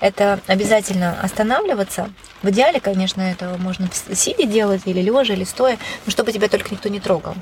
[0.00, 2.10] это обязательно останавливаться.
[2.42, 6.70] В идеале, конечно, это можно сидя делать или лежа, или стоя, но чтобы тебя только
[6.70, 7.34] никто не трогал.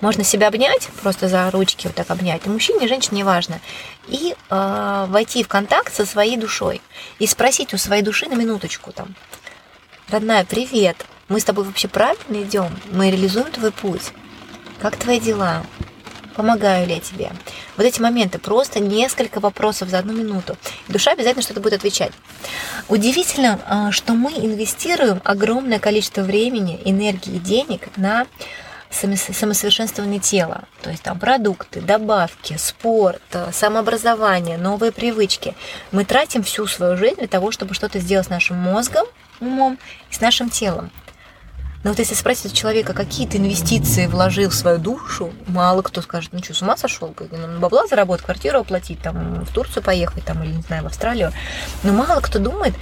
[0.00, 3.60] Можно себя обнять, просто за ручки вот так обнять, и мужчине, и женщине, неважно.
[4.08, 6.82] И э, войти в контакт со своей душой.
[7.18, 9.14] И спросить у своей души на минуточку там,
[10.08, 12.68] родная, привет, мы с тобой вообще правильно идем?
[12.92, 14.12] Мы реализуем твой путь?
[14.80, 15.64] Как твои дела?
[16.36, 17.32] Помогаю ли я тебе.
[17.76, 20.56] Вот эти моменты, просто несколько вопросов за одну минуту.
[20.88, 22.12] Душа обязательно что-то будет отвечать.
[22.88, 28.26] Удивительно, а, что мы инвестируем огромное количество времени, энергии и денег на
[28.90, 30.64] самосовершенствование тела.
[30.82, 35.54] То есть там продукты, добавки, спорт, а, самообразование, новые привычки.
[35.90, 39.06] Мы тратим всю свою жизнь для того, чтобы что-то сделать с нашим мозгом,
[39.40, 39.78] умом
[40.10, 40.90] и с нашим телом.
[41.86, 46.02] Но вот если спросить у человека, какие ты инвестиции вложил в свою душу, мало кто
[46.02, 50.24] скажет, ну что, с ума сошел, нам бабла заработать, квартиру оплатить, там, в Турцию поехать,
[50.24, 51.30] там, или, не знаю, в Австралию.
[51.84, 52.74] Но мало кто думает,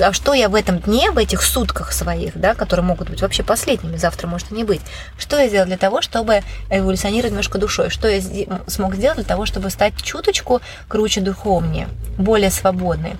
[0.00, 3.42] а что я в этом дне, в этих сутках своих, да, которые могут быть вообще
[3.42, 4.80] последними, завтра может и не быть,
[5.18, 8.20] что я сделал для того, чтобы эволюционировать немножко душой, что я
[8.66, 13.16] смог сделать для того, чтобы стать чуточку круче духовнее, более свободной.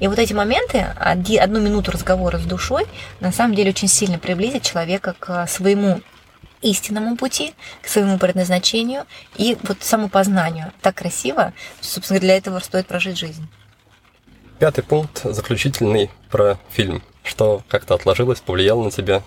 [0.00, 2.86] И вот эти моменты, одну минуту разговора с душой,
[3.20, 6.00] на самом деле очень сильно приблизят человека к своему
[6.62, 9.04] истинному пути, к своему предназначению
[9.36, 10.72] и вот самопознанию.
[10.82, 13.48] Так красиво, собственно, для этого стоит прожить жизнь.
[14.60, 17.02] Пятый пункт заключительный про фильм.
[17.24, 19.22] Что как-то отложилось, повлияло на тебя?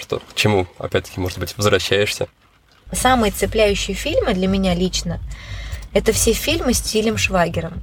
[0.00, 2.28] Что, к чему, опять-таки, может быть, возвращаешься?
[2.92, 5.20] Самые цепляющие фильмы для меня лично
[5.92, 7.82] это все фильмы стилем Швагером.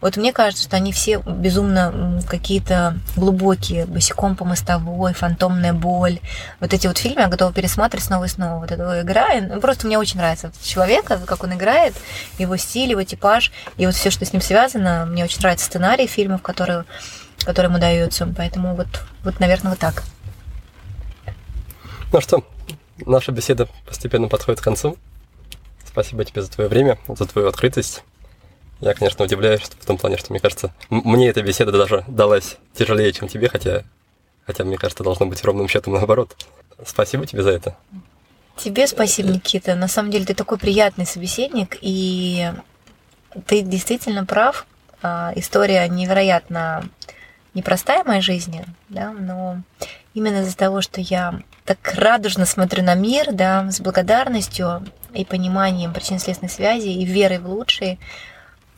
[0.00, 3.86] Вот мне кажется, что они все безумно какие-то глубокие.
[3.86, 6.18] «Босиком по мостовой», «Фантомная боль».
[6.60, 8.60] Вот эти вот фильмы я готова пересматривать снова и снова.
[8.60, 9.28] Вот этого игра.
[9.40, 11.94] Ну, просто мне очень нравится этот человек, как он играет,
[12.38, 13.52] его стиль, его типаж.
[13.76, 15.06] И вот все, что с ним связано.
[15.06, 16.84] Мне очень нравится сценарий фильмов, которые,
[17.44, 18.26] которые ему даются.
[18.36, 18.88] Поэтому вот,
[19.24, 20.04] вот, наверное, вот так.
[22.12, 22.44] Ну что,
[23.04, 24.96] наша беседа постепенно подходит к концу.
[25.86, 28.04] Спасибо тебе за твое время, за твою открытость.
[28.80, 33.12] Я, конечно, удивляюсь в том плане, что, мне кажется, мне эта беседа даже далась тяжелее,
[33.12, 33.84] чем тебе, хотя,
[34.44, 36.36] хотя мне кажется, должно быть ровным счетом наоборот.
[36.84, 37.76] Спасибо тебе за это.
[38.56, 39.74] Тебе спасибо, Никита.
[39.74, 42.50] На самом деле ты такой приятный собеседник, и
[43.46, 44.66] ты действительно прав.
[45.02, 46.88] А, история невероятно
[47.54, 49.62] непростая в моей жизни, да, но
[50.14, 55.92] именно из-за того, что я так радужно смотрю на мир, да, с благодарностью, и пониманием
[55.92, 57.98] причинно-следственных связей, и верой в лучшее,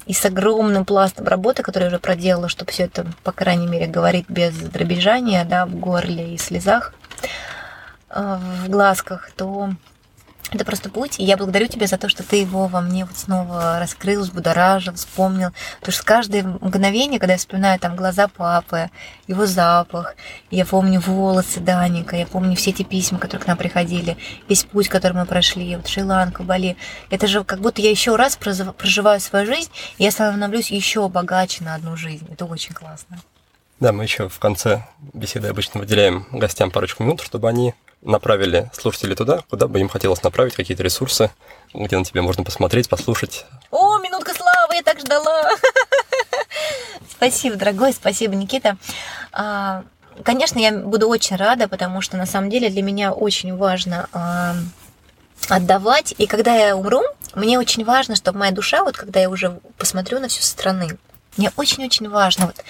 [0.08, 3.86] и с огромным пластом работы, который я уже проделала, чтобы все это, по крайней мере,
[3.86, 6.94] говорить без дребезжания, да, в горле и слезах,
[8.08, 9.70] э, в глазках, то
[10.50, 13.16] это просто путь, и я благодарю тебя за то, что ты его во мне вот
[13.16, 15.50] снова раскрыл, взбудоражил, вспомнил.
[15.80, 18.90] Потому что с каждое мгновение, когда я вспоминаю там глаза папы,
[19.26, 20.14] его запах,
[20.50, 24.16] я помню волосы Даника, я помню все эти письма, которые к нам приходили,
[24.48, 26.76] весь путь, который мы прошли, вот Шри-Ланка, Бали.
[27.10, 31.64] Это же как будто я еще раз проживаю свою жизнь, и я становлюсь еще богаче
[31.64, 32.26] на одну жизнь.
[32.32, 33.18] Это очень классно.
[33.80, 39.16] Да, мы еще в конце беседы обычно выделяем гостям парочку минут, чтобы они направили слушателей
[39.16, 41.30] туда, куда бы им хотелось направить какие-то ресурсы,
[41.74, 43.44] где на тебя можно посмотреть, послушать.
[43.70, 45.50] О, минутка славы, я так ждала.
[47.10, 48.76] Спасибо, дорогой, спасибо, Никита.
[49.32, 49.82] А,
[50.22, 54.54] конечно, я буду очень рада, потому что на самом деле для меня очень важно а,
[55.48, 56.14] отдавать.
[56.18, 57.02] И когда я умру,
[57.34, 60.96] мне очень важно, чтобы моя душа, вот когда я уже посмотрю на всю страны,
[61.36, 62.64] мне очень-очень важно вот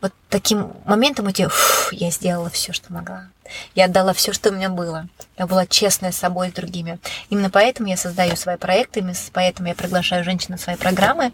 [0.00, 1.48] вот таким моментом эти,
[1.92, 3.28] я сделала все, что могла.
[3.74, 5.08] Я отдала все, что у меня было.
[5.38, 6.98] Я была честная с собой и другими.
[7.30, 11.32] Именно поэтому я создаю свои проекты, поэтому я приглашаю женщин на свои программы.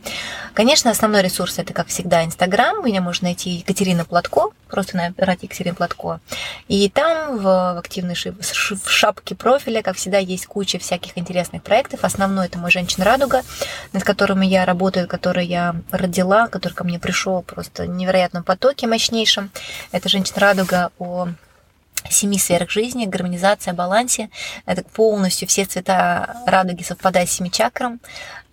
[0.53, 2.85] Конечно, основной ресурс это, как всегда, Инстаграм.
[2.85, 6.21] Меня можно найти Екатерина Платко, просто набирать Екатерина Платко.
[6.69, 12.05] И там в активной в шапке профиля, как всегда, есть куча всяких интересных проектов.
[12.05, 13.43] Основной это мой «Женщина Радуга»,
[13.93, 18.87] над которыми я работаю, который я родила, который ко мне пришел просто в невероятном потоке
[18.87, 19.51] мощнейшем.
[19.93, 21.29] Это «Женщина Радуга» о
[22.13, 24.31] семи сферах жизни, гармонизация, балансе.
[24.67, 28.01] Это полностью все цвета радуги совпадают с семи чакрам.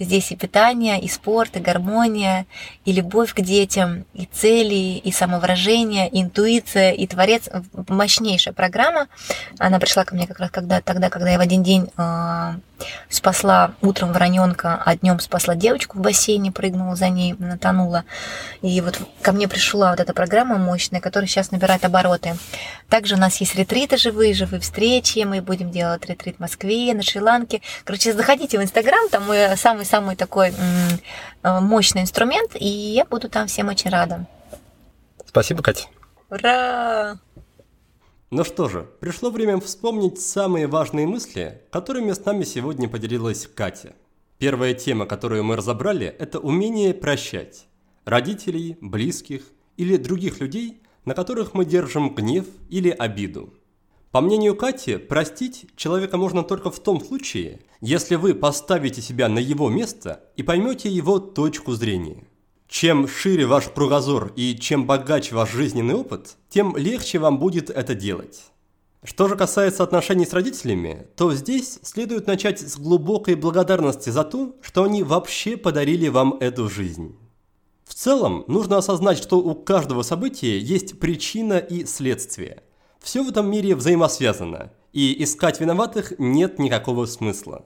[0.01, 2.47] Здесь и питание, и спорт, и гармония,
[2.85, 7.49] и любовь к детям, и цели, и самовыражение, и интуиция, и творец.
[7.87, 9.07] Мощнейшая программа.
[9.59, 12.53] Она пришла ко мне как раз когда, тогда, когда я в один день э,
[13.09, 18.03] спасла утром вороненка, а днем спасла девочку в бассейне, прыгнула за ней, она тонула.
[18.61, 22.35] И вот ко мне пришла вот эта программа мощная, которая сейчас набирает обороты.
[22.89, 25.19] Также у нас есть ретриты живые, живые встречи.
[25.19, 27.61] Мы будем делать ретрит в Москве, на Шри-Ланке.
[27.83, 30.53] Короче, заходите в Инстаграм, там мой самый самый такой
[31.43, 34.25] э, мощный инструмент, и я буду там всем очень рада.
[35.25, 35.87] Спасибо, Катя.
[36.29, 37.19] Ура!
[38.29, 43.91] Ну что же, пришло время вспомнить самые важные мысли, которыми с нами сегодня поделилась Катя.
[44.37, 47.65] Первая тема, которую мы разобрали, это умение прощать.
[48.05, 49.41] Родителей, близких
[49.75, 53.53] или других людей, на которых мы держим гнев или обиду.
[54.11, 59.39] По мнению Кати, простить человека можно только в том случае, если вы поставите себя на
[59.39, 62.25] его место и поймете его точку зрения.
[62.67, 67.95] Чем шире ваш кругозор и чем богаче ваш жизненный опыт, тем легче вам будет это
[67.95, 68.43] делать.
[69.03, 74.57] Что же касается отношений с родителями, то здесь следует начать с глубокой благодарности за то,
[74.61, 77.15] что они вообще подарили вам эту жизнь.
[77.85, 82.63] В целом, нужно осознать, что у каждого события есть причина и следствие–
[83.01, 87.65] Все в этом мире взаимосвязано, и искать виноватых нет никакого смысла.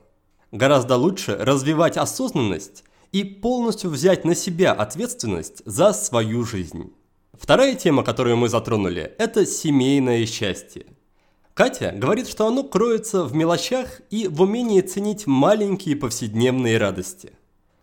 [0.52, 6.94] Гораздо лучше развивать осознанность и полностью взять на себя ответственность за свою жизнь.
[7.34, 10.86] Вторая тема, которую мы затронули, это семейное счастье.
[11.53, 17.34] Катя говорит, что оно кроется в мелочах и в умении ценить маленькие повседневные радости.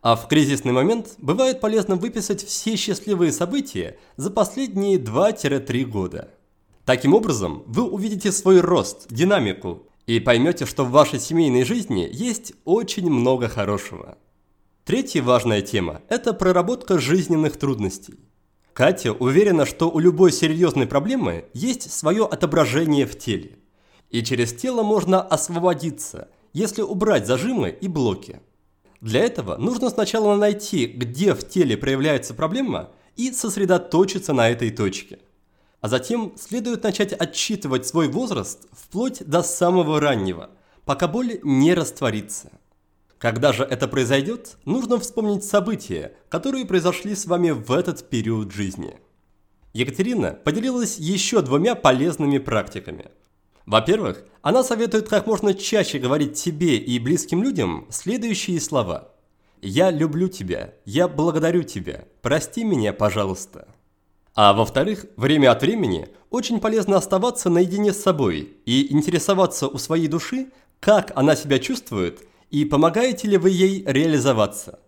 [0.00, 6.30] А в кризисный момент бывает полезно выписать все счастливые события за последние 2-3 года.
[6.84, 12.54] Таким образом, вы увидите свой рост, динамику и поймете, что в вашей семейной жизни есть
[12.64, 14.18] очень много хорошего.
[14.84, 18.14] Третья важная тема– это проработка жизненных трудностей.
[18.72, 23.58] Катя уверена, что у любой серьезной проблемы есть свое отображение в теле.
[24.10, 28.40] И через тело можно освободиться, если убрать зажимы и блоки.
[29.00, 35.18] Для этого нужно сначала найти, где в теле проявляется проблема, и сосредоточиться на этой точке.
[35.82, 40.50] А затем следует начать отсчитывать свой возраст вплоть до самого раннего,
[40.84, 42.52] пока боль не растворится.
[43.18, 49.00] Когда же это произойдет, нужно вспомнить события, которые произошли с вами в этот период жизни.
[49.72, 53.10] Екатерина поделилась еще двумя полезными практиками.
[53.66, 59.10] Во-первых, она советует как можно чаще говорить себе и близким людям следующие слова.
[59.60, 63.66] «Я люблю тебя», «Я благодарю тебя», «Прости меня, пожалуйста».
[64.34, 70.08] А во-вторых, время от времени очень полезно оставаться наедине с собой и интересоваться у своей
[70.08, 70.50] души,
[70.80, 72.20] как она себя чувствует–
[72.52, 74.78] и помогаете ли вы ей реализоваться.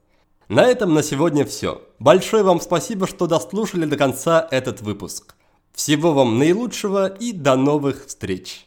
[0.49, 1.83] На этом на сегодня все.
[1.99, 5.35] Большое вам спасибо, что дослушали до конца этот выпуск.
[5.73, 8.66] Всего вам наилучшего и до новых встреч!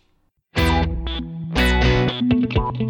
[2.19, 2.86] Thank you.